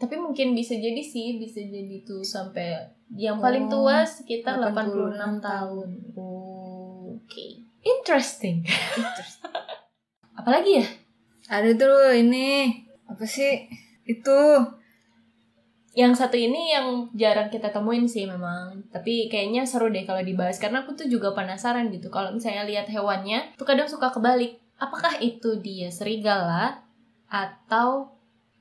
[0.00, 2.72] tapi mungkin bisa jadi sih bisa jadi tuh sampai
[3.12, 5.88] yang paling Oh, tua sekitar 86, 86 tahun.
[7.30, 7.62] Oke.
[7.86, 8.66] Interesting.
[10.34, 10.86] Apalagi ya?
[11.46, 12.74] Ada tuh ini
[13.06, 13.70] apa sih?
[14.02, 14.66] Itu
[15.94, 18.82] Yang satu ini yang jarang kita temuin sih memang.
[18.90, 22.10] Tapi kayaknya seru deh kalau dibahas karena aku tuh juga penasaran gitu.
[22.10, 24.58] Kalau misalnya lihat hewannya, tuh kadang suka kebalik.
[24.78, 26.82] Apakah itu dia serigala
[27.30, 28.10] atau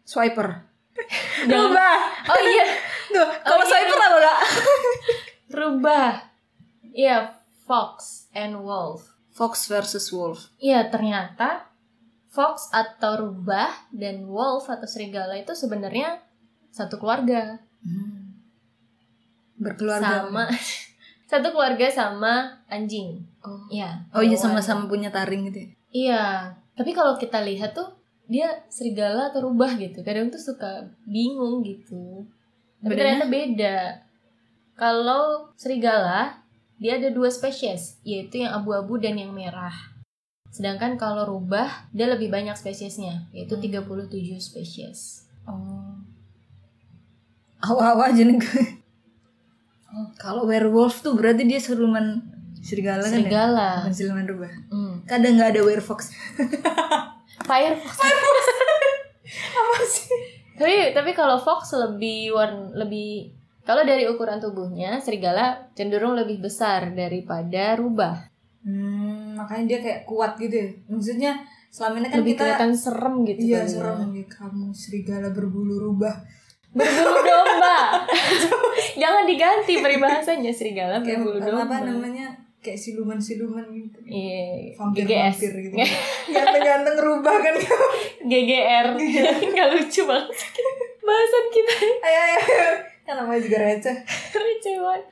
[0.05, 0.61] swiper.
[1.49, 1.97] Rubah.
[2.29, 2.65] Oh iya,
[3.17, 3.71] Tuh, kalau iya.
[3.73, 4.39] swiper apa enggak?
[5.49, 6.09] rubah.
[6.93, 7.38] Iya,
[7.69, 9.13] fox and wolf.
[9.29, 10.49] Fox versus wolf.
[10.57, 11.69] Iya, ternyata
[12.33, 16.17] fox atau rubah dan wolf atau serigala itu sebenarnya
[16.73, 17.61] satu keluarga.
[19.61, 20.25] Berkeluarga.
[20.25, 20.49] Sama
[21.31, 23.21] satu keluarga sama anjing.
[23.45, 23.69] Oh.
[23.69, 24.09] Iya.
[24.17, 25.61] Oh iya sama-sama punya taring gitu.
[25.61, 25.69] ya?
[25.89, 26.25] Iya,
[26.73, 27.93] tapi kalau kita lihat tuh
[28.25, 30.01] dia serigala atau rubah gitu.
[30.01, 32.25] Kadang tuh suka bingung gitu.
[32.81, 33.21] Tapi Bedanya?
[33.21, 33.77] ternyata beda.
[34.73, 36.38] Kalau serigala
[36.79, 39.75] dia ada dua spesies, yaitu yang abu-abu dan yang merah.
[40.49, 44.07] Sedangkan kalau rubah dia lebih banyak spesiesnya, yaitu 37
[44.39, 45.29] spesies.
[45.43, 45.99] Oh.
[47.59, 48.63] Awa-awa aja nih gue.
[49.91, 50.07] Oh.
[50.15, 52.23] Kalau werewolf tuh berarti dia siluman
[52.63, 53.27] serigala kan ya?
[53.27, 53.69] Serigala.
[53.91, 54.51] Siluman rubah.
[54.71, 54.95] Hmm.
[55.03, 56.15] Kadang nggak ada werefox.
[57.43, 57.95] Firefox.
[59.59, 60.39] Apa sih?
[60.59, 63.38] tapi tapi kalau fox lebih warn lebih
[63.69, 68.17] kalau dari ukuran tubuhnya serigala cenderung lebih besar daripada rubah.
[68.59, 70.69] Hmm, makanya dia kayak kuat gitu ya.
[70.87, 71.31] Maksudnya
[71.69, 73.69] selama ini kan lebih kita kelihatan serem gitu Iya ya.
[73.69, 76.17] serem nih kamu serigala berbulu rubah.
[76.69, 77.77] Berbulu domba.
[78.95, 81.69] Jangan diganti peribahasanya serigala Kayak berbulu domba.
[81.69, 82.27] apa namanya?
[82.59, 83.97] Kayak siluman-siluman gitu.
[84.03, 85.31] Iya, Vampir, GGS.
[85.31, 85.75] vampir gitu.
[86.27, 87.55] Ganteng-ganteng rubah kan.
[88.19, 88.85] GGR.
[89.53, 90.27] Nggak lucu banget.
[90.99, 92.37] Bahasan kita ayo ayo.
[93.09, 93.95] Kan namanya juga receh.
[94.37, 95.03] receh banget.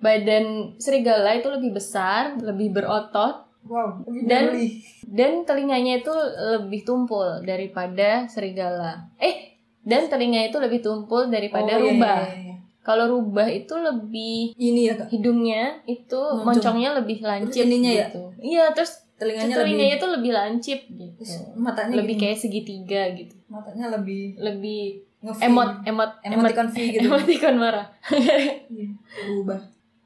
[0.00, 4.68] Badan serigala itu lebih besar, lebih berotot, Wow, lebih Dan- manly.
[5.04, 6.08] dan telinganya itu
[6.50, 9.12] lebih tumpul daripada serigala.
[9.16, 12.20] Eh, dan telinganya itu lebih tumpul daripada Oh, iya, rubah.
[12.24, 12.56] iya, iya.
[12.80, 15.12] Kalau rubah itu lebih Ini ya kak.
[15.12, 16.48] hidungnya itu Moncong.
[16.48, 18.08] moncongnya lebih lancip Terus ininya ya?
[18.08, 18.22] gitu.
[18.40, 21.22] Iya, terus Telinganya, telinganya lebih itu lebih lancip gitu.
[21.54, 22.22] Matanya Lebih gini.
[22.24, 23.36] kayak segitiga gitu.
[23.46, 24.82] matanya lebih Lebih
[25.20, 27.04] emot emot emoticon V gitu.
[27.04, 27.86] emoticon marah.
[28.08, 28.88] Iya,
[29.28, 29.60] rubah.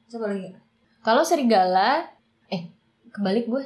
[0.05, 0.51] Coba lagi.
[0.99, 2.11] Kalau serigala
[2.47, 2.67] eh
[3.09, 3.63] kebalik gue.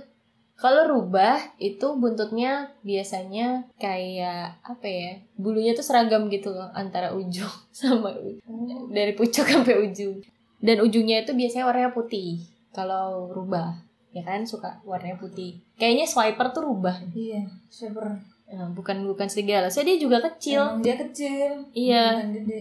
[0.54, 5.12] Kalau rubah itu buntutnya biasanya kayak apa ya?
[5.34, 8.92] Bulunya tuh seragam gitu loh antara ujung sama ujung.
[8.92, 10.22] Dari pucuk sampai ujung.
[10.60, 12.44] Dan ujungnya itu biasanya warnanya putih.
[12.70, 13.80] Kalau rubah,
[14.20, 15.64] ya kan suka warnanya putih.
[15.80, 17.00] Kayaknya swiper tuh rubah.
[17.16, 18.20] Iya, super.
[18.50, 19.72] Eh, bukan bukan serigala.
[19.72, 20.60] Soalnya dia juga kecil.
[20.60, 21.52] Emang dia kecil.
[21.72, 22.06] Iya.
[22.28, 22.60] Gede.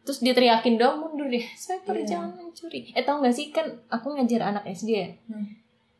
[0.00, 1.44] Terus dia teriakin dong mundur deh.
[1.54, 2.16] Swiper Iya.
[2.16, 2.90] jangan mencuri.
[2.96, 5.08] Eh tau gak sih kan aku ngajar anak SD ya.
[5.28, 5.46] Hmm.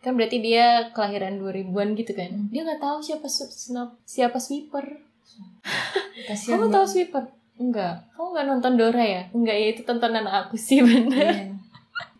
[0.01, 2.33] Kan berarti dia kelahiran 2000-an gitu kan.
[2.33, 2.49] Hmm.
[2.49, 4.41] Dia nggak tahu siapa snap, siapa.
[6.27, 7.25] Kasihan Kamu tahu sweeper?
[7.61, 8.09] Enggak.
[8.17, 9.23] Kamu nggak nonton Dora ya?
[9.37, 11.29] Enggak ya itu tontonan aku sih bener.
[11.29, 11.60] Iya.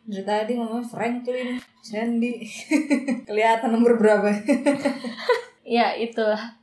[0.07, 2.41] Dari tadi ngomong Franklin, Sandy.
[3.29, 4.33] Kelihatan nomor berapa?
[5.77, 6.61] ya itulah.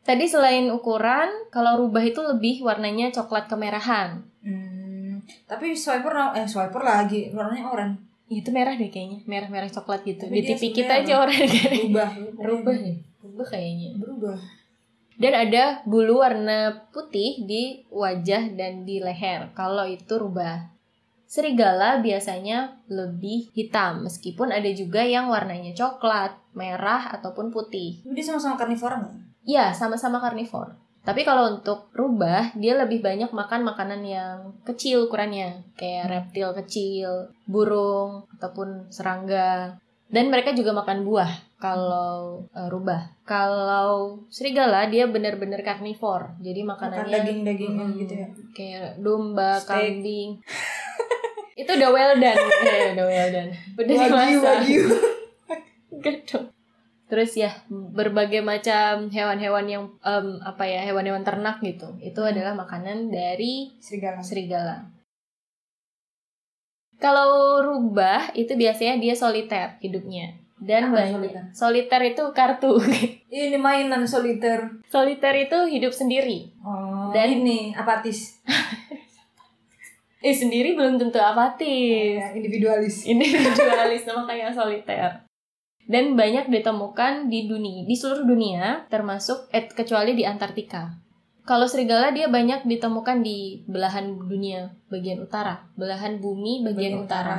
[0.00, 4.24] Tadi selain ukuran, kalau rubah itu lebih warnanya coklat kemerahan.
[4.40, 7.98] Hmm, tapi swiper eh swiper lagi warnanya oranye.
[8.30, 10.30] Itu merah deh kayaknya, merah-merah coklat gitu.
[10.30, 12.08] Tapi Di TV kita aja orang Berubah.
[12.48, 12.94] rubah ya.
[13.20, 13.98] Rubah kayaknya.
[13.98, 14.38] Berubah.
[15.20, 19.52] Dan ada bulu warna putih di wajah dan di leher.
[19.52, 20.72] Kalau itu rubah.
[21.30, 28.02] Serigala biasanya lebih hitam, meskipun ada juga yang warnanya coklat, merah, ataupun putih.
[28.02, 29.14] Dia sama-sama karnivora nggak?
[29.46, 30.74] Ya, sama-sama karnivor.
[31.06, 35.62] Tapi kalau untuk rubah, dia lebih banyak makan makanan yang kecil ukurannya.
[35.78, 39.78] Kayak reptil kecil, burung, ataupun serangga.
[40.10, 41.30] Dan mereka juga makan buah
[41.62, 43.22] kalau eh, rubah.
[43.22, 46.34] Kalau serigala, dia benar-benar karnivor.
[46.42, 48.28] Jadi Makan makanannya daging-dagingan mm, gitu ya.
[48.50, 49.70] Kayak domba, Steak.
[49.70, 50.30] kambing.
[51.60, 52.38] Itu udah well done.
[52.64, 53.50] ya, udah well done.
[53.74, 54.82] Udah Wagyu, wagyu.
[55.92, 56.46] Enggak dong.
[57.06, 61.90] Terus ya berbagai macam hewan-hewan yang em, apa ya hewan-hewan ternak gitu.
[61.98, 62.30] Itu Hmm.
[62.30, 64.22] adalah makanan dari Serigala.
[64.22, 64.76] serigala.
[66.96, 71.42] Kalau rubah itu biasanya dia soliter hidupnya dan Apa banyak soliter?
[71.50, 72.72] soliter itu kartu.
[73.32, 74.68] Ini mainan soliter.
[74.86, 76.52] soliter itu hidup sendiri.
[76.60, 78.42] Oh, Dan- ini apatis.
[80.20, 82.20] Eh sendiri belum tentu apatis.
[82.20, 83.04] Ya, individualis.
[83.10, 85.24] individualis sama kayak soliter
[85.90, 90.86] dan banyak ditemukan di dunia di seluruh dunia termasuk eh, kecuali di Antartika
[91.42, 97.38] Kalau serigala dia banyak ditemukan di belahan dunia bagian utara, belahan bumi bagian, Bagian utara.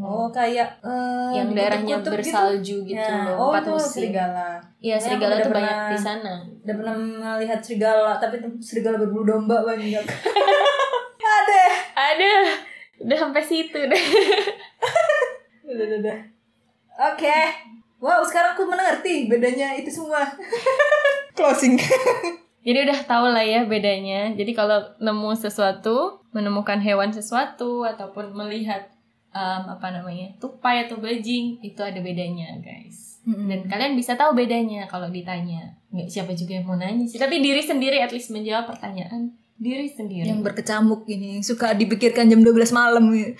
[0.00, 3.92] Oh kayak eh, Yang daerahnya kutub-kutub bersalju gitu, Ya, loh, Oh empat itu musim.
[4.00, 4.48] serigala.
[4.80, 6.34] Iya, Ya, serigala tuh banyak pernah- di sana.
[6.64, 6.94] Udah pernah
[7.36, 10.00] melihat serigala, tapi serigala berbulu domba banyak.
[12.10, 12.34] Ada.
[13.00, 14.04] Udah sampai situ deh.
[15.70, 16.18] Udah, udah, udah.
[17.14, 17.38] Oke.
[18.02, 20.26] Wow, sekarang aku mengerti bedanya itu semua.
[21.38, 21.78] Closing.
[22.66, 24.34] Jadi udah tau lah ya bedanya.
[24.34, 28.90] Jadi kalau nemu sesuatu, menemukan hewan sesuatu ataupun melihat
[29.30, 33.22] um, apa namanya tupai atau bajing itu ada bedanya guys.
[33.24, 35.70] Dan kalian bisa tahu bedanya kalau ditanya.
[35.94, 37.16] Nggak siapa juga yang mau nanya sih.
[37.16, 40.24] Tapi diri sendiri at least menjawab pertanyaan diri sendiri.
[40.24, 43.36] yang berkecamuk ini yang suka dipikirkan jam 12 malam gitu.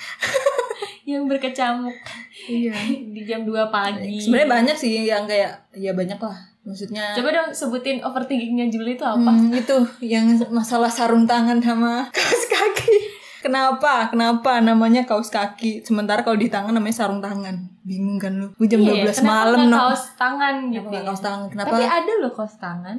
[1.11, 1.97] yang berkecamuk
[2.43, 2.77] Iya.
[3.15, 4.21] di jam 2 pagi.
[4.21, 6.39] Sebenarnya banyak sih yang kayak ya banyak lah.
[6.61, 9.17] Maksudnya Coba dong sebutin overthinkingnya Julie itu apa?
[9.27, 12.97] Hmm, itu yang masalah sarung tangan sama kaos kaki.
[13.41, 14.13] Kenapa?
[14.13, 15.81] Kenapa namanya kaos kaki?
[15.81, 17.57] Sementara kalau di tangan namanya sarung tangan.
[17.81, 18.53] Bingung kan lu?
[18.55, 19.77] Gue jam Iya, 12 kenapa malam no.
[19.79, 20.87] kaos tangan Kenapa gitu.
[20.87, 21.09] nggak ya?
[21.09, 21.47] kaos tangan?
[21.49, 21.69] Kenapa?
[21.73, 22.97] Tapi ada loh kaos tangan,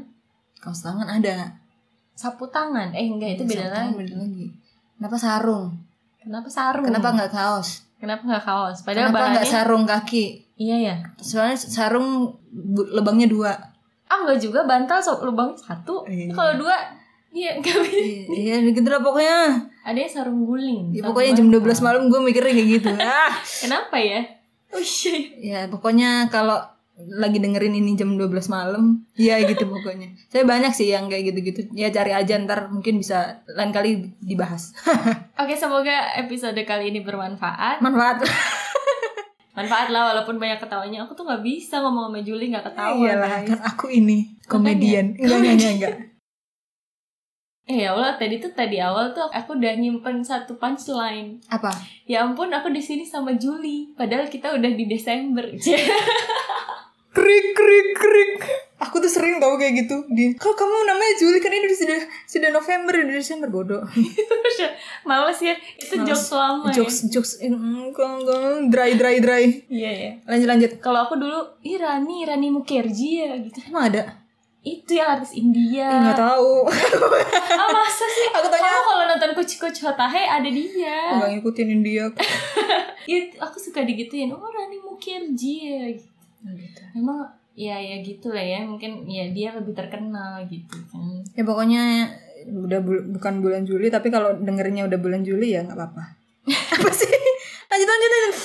[0.57, 1.35] Kaos tangan ada.
[2.15, 2.93] Sapu tangan.
[2.93, 3.95] Eh enggak itu beda lagi.
[3.97, 4.45] beda lagi.
[4.97, 5.65] Kenapa sarung?
[6.21, 6.85] Kenapa sarung?
[6.85, 7.69] Kenapa nggak kaos?
[7.97, 8.77] Kenapa nggak kaos?
[8.85, 10.25] Padahal Kenapa nggak bahannya sarung kaki?
[10.57, 10.95] Iya ya.
[11.17, 12.37] Soalnya sarung
[12.73, 13.51] lubangnya dua.
[14.05, 16.05] Ah enggak juga bantal so lubang satu.
[16.05, 16.33] Iya.
[16.33, 16.75] Kalau dua
[17.31, 18.03] Iya, nggak bisa.
[18.35, 19.55] Iya, gitu lah pokoknya.
[19.87, 20.91] Ada sarung guling.
[20.91, 21.79] Ya, pokoknya jam bantal.
[21.79, 22.91] 12 malam gue mikirnya kayak gitu.
[22.99, 23.31] Ah.
[23.39, 24.19] Kenapa ya?
[24.75, 25.39] Oh shit.
[25.39, 26.59] Ya pokoknya kalau
[26.97, 31.71] lagi dengerin ini jam 12 malam ya gitu pokoknya saya banyak sih yang kayak gitu-gitu
[31.73, 34.75] ya cari aja ntar mungkin bisa lain kali dibahas
[35.41, 37.81] Oke, semoga episode kali ini bermanfaat.
[37.81, 38.21] manfaat
[39.57, 41.03] Manfaat lah walaupun banyak ketawanya.
[41.03, 42.93] Aku tuh nggak bisa ngomong sama Julie nggak ketawa.
[42.93, 43.49] iyalah guys.
[43.49, 45.95] kan aku ini komedian enggak, enggak.
[47.71, 51.39] Eh ya Allah, tadi tuh tadi awal tuh aku udah nyimpen satu punchline.
[51.47, 51.71] apa
[52.03, 53.95] Ya ampun, aku di sini sama Julie.
[53.95, 55.47] Padahal kita udah di Desember.
[57.11, 58.33] krik krik krik
[58.79, 61.99] aku tuh sering tau kayak gitu di kok kamu namanya Juli kan ini udah sudah
[62.23, 63.83] sudah November udah Desember bodoh
[65.07, 66.07] Males ya, itu Males.
[66.07, 67.91] jokes lama jokes jokes mm,
[68.71, 69.51] dry dry dry ya.
[69.67, 70.11] Iya ya.
[70.29, 73.59] lanjut lanjut Kalau aku dulu, ih Rani, Rani Mukherjee ya gitu.
[73.67, 74.20] emang ada
[74.61, 75.89] Itu yang artis India.
[75.89, 76.69] Nggak tahu
[77.59, 78.29] Ah masa sih?
[78.29, 81.17] Aku tanya- Kamu kalau nonton Kuch Kuch Hotahe ada dia.
[81.17, 82.05] nggak ngikutin India
[83.09, 84.29] Iya, aku suka digituin.
[84.29, 85.85] Oh Rani Mukherjee ya.
[85.89, 86.05] Gitu.
[86.45, 86.81] gitu.
[86.93, 88.61] Emang ya ya gitu lah ya.
[88.61, 91.25] Mungkin ya dia lebih terkenal gitu kan.
[91.33, 91.83] Ya pokoknya
[92.43, 96.03] udah bul- bukan bulan Juli tapi kalau dengerinnya udah bulan Juli ya nggak apa-apa.
[96.77, 97.09] apa sih?
[97.71, 98.35] Lanjut lanjut lanjut.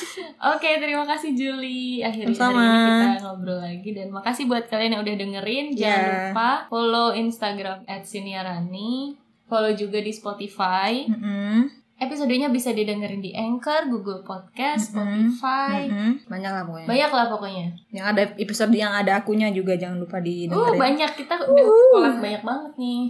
[0.49, 1.99] Oke, terima kasih Julie.
[1.99, 5.66] Akhirnya hari ini kita ngobrol lagi dan makasih buat kalian yang udah dengerin.
[5.74, 6.14] Jangan Ya.
[6.31, 11.05] lupa follow Instagram @siniarani, follow juga di Spotify.
[11.05, 11.66] Mm-mm.
[11.97, 15.33] Episodenya bisa didengerin di Anchor, Google Podcast, Mm-mm.
[15.33, 15.89] Spotify.
[15.89, 16.12] Mm-mm.
[16.24, 16.87] Banyak lah pokoknya.
[16.87, 17.66] Banyak lah pokoknya.
[17.91, 20.79] Yang ada episode yang ada akunya juga jangan lupa Uh, didengerin.
[20.79, 21.91] banyak kita udah Uh.
[21.91, 23.01] collab banyak banget nih.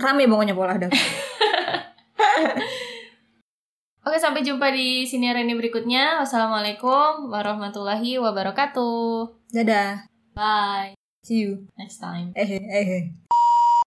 [0.00, 0.88] Rame pokoknya pola ada.
[4.06, 6.22] Oke, sampai jumpa di siniar ini berikutnya.
[6.22, 9.30] Wassalamualaikum warahmatullahi wabarakatuh.
[9.52, 10.06] Dadah.
[10.38, 10.94] Bye.
[11.26, 11.66] See you.
[11.76, 12.32] Next time.
[12.38, 13.02] Eh eh eh.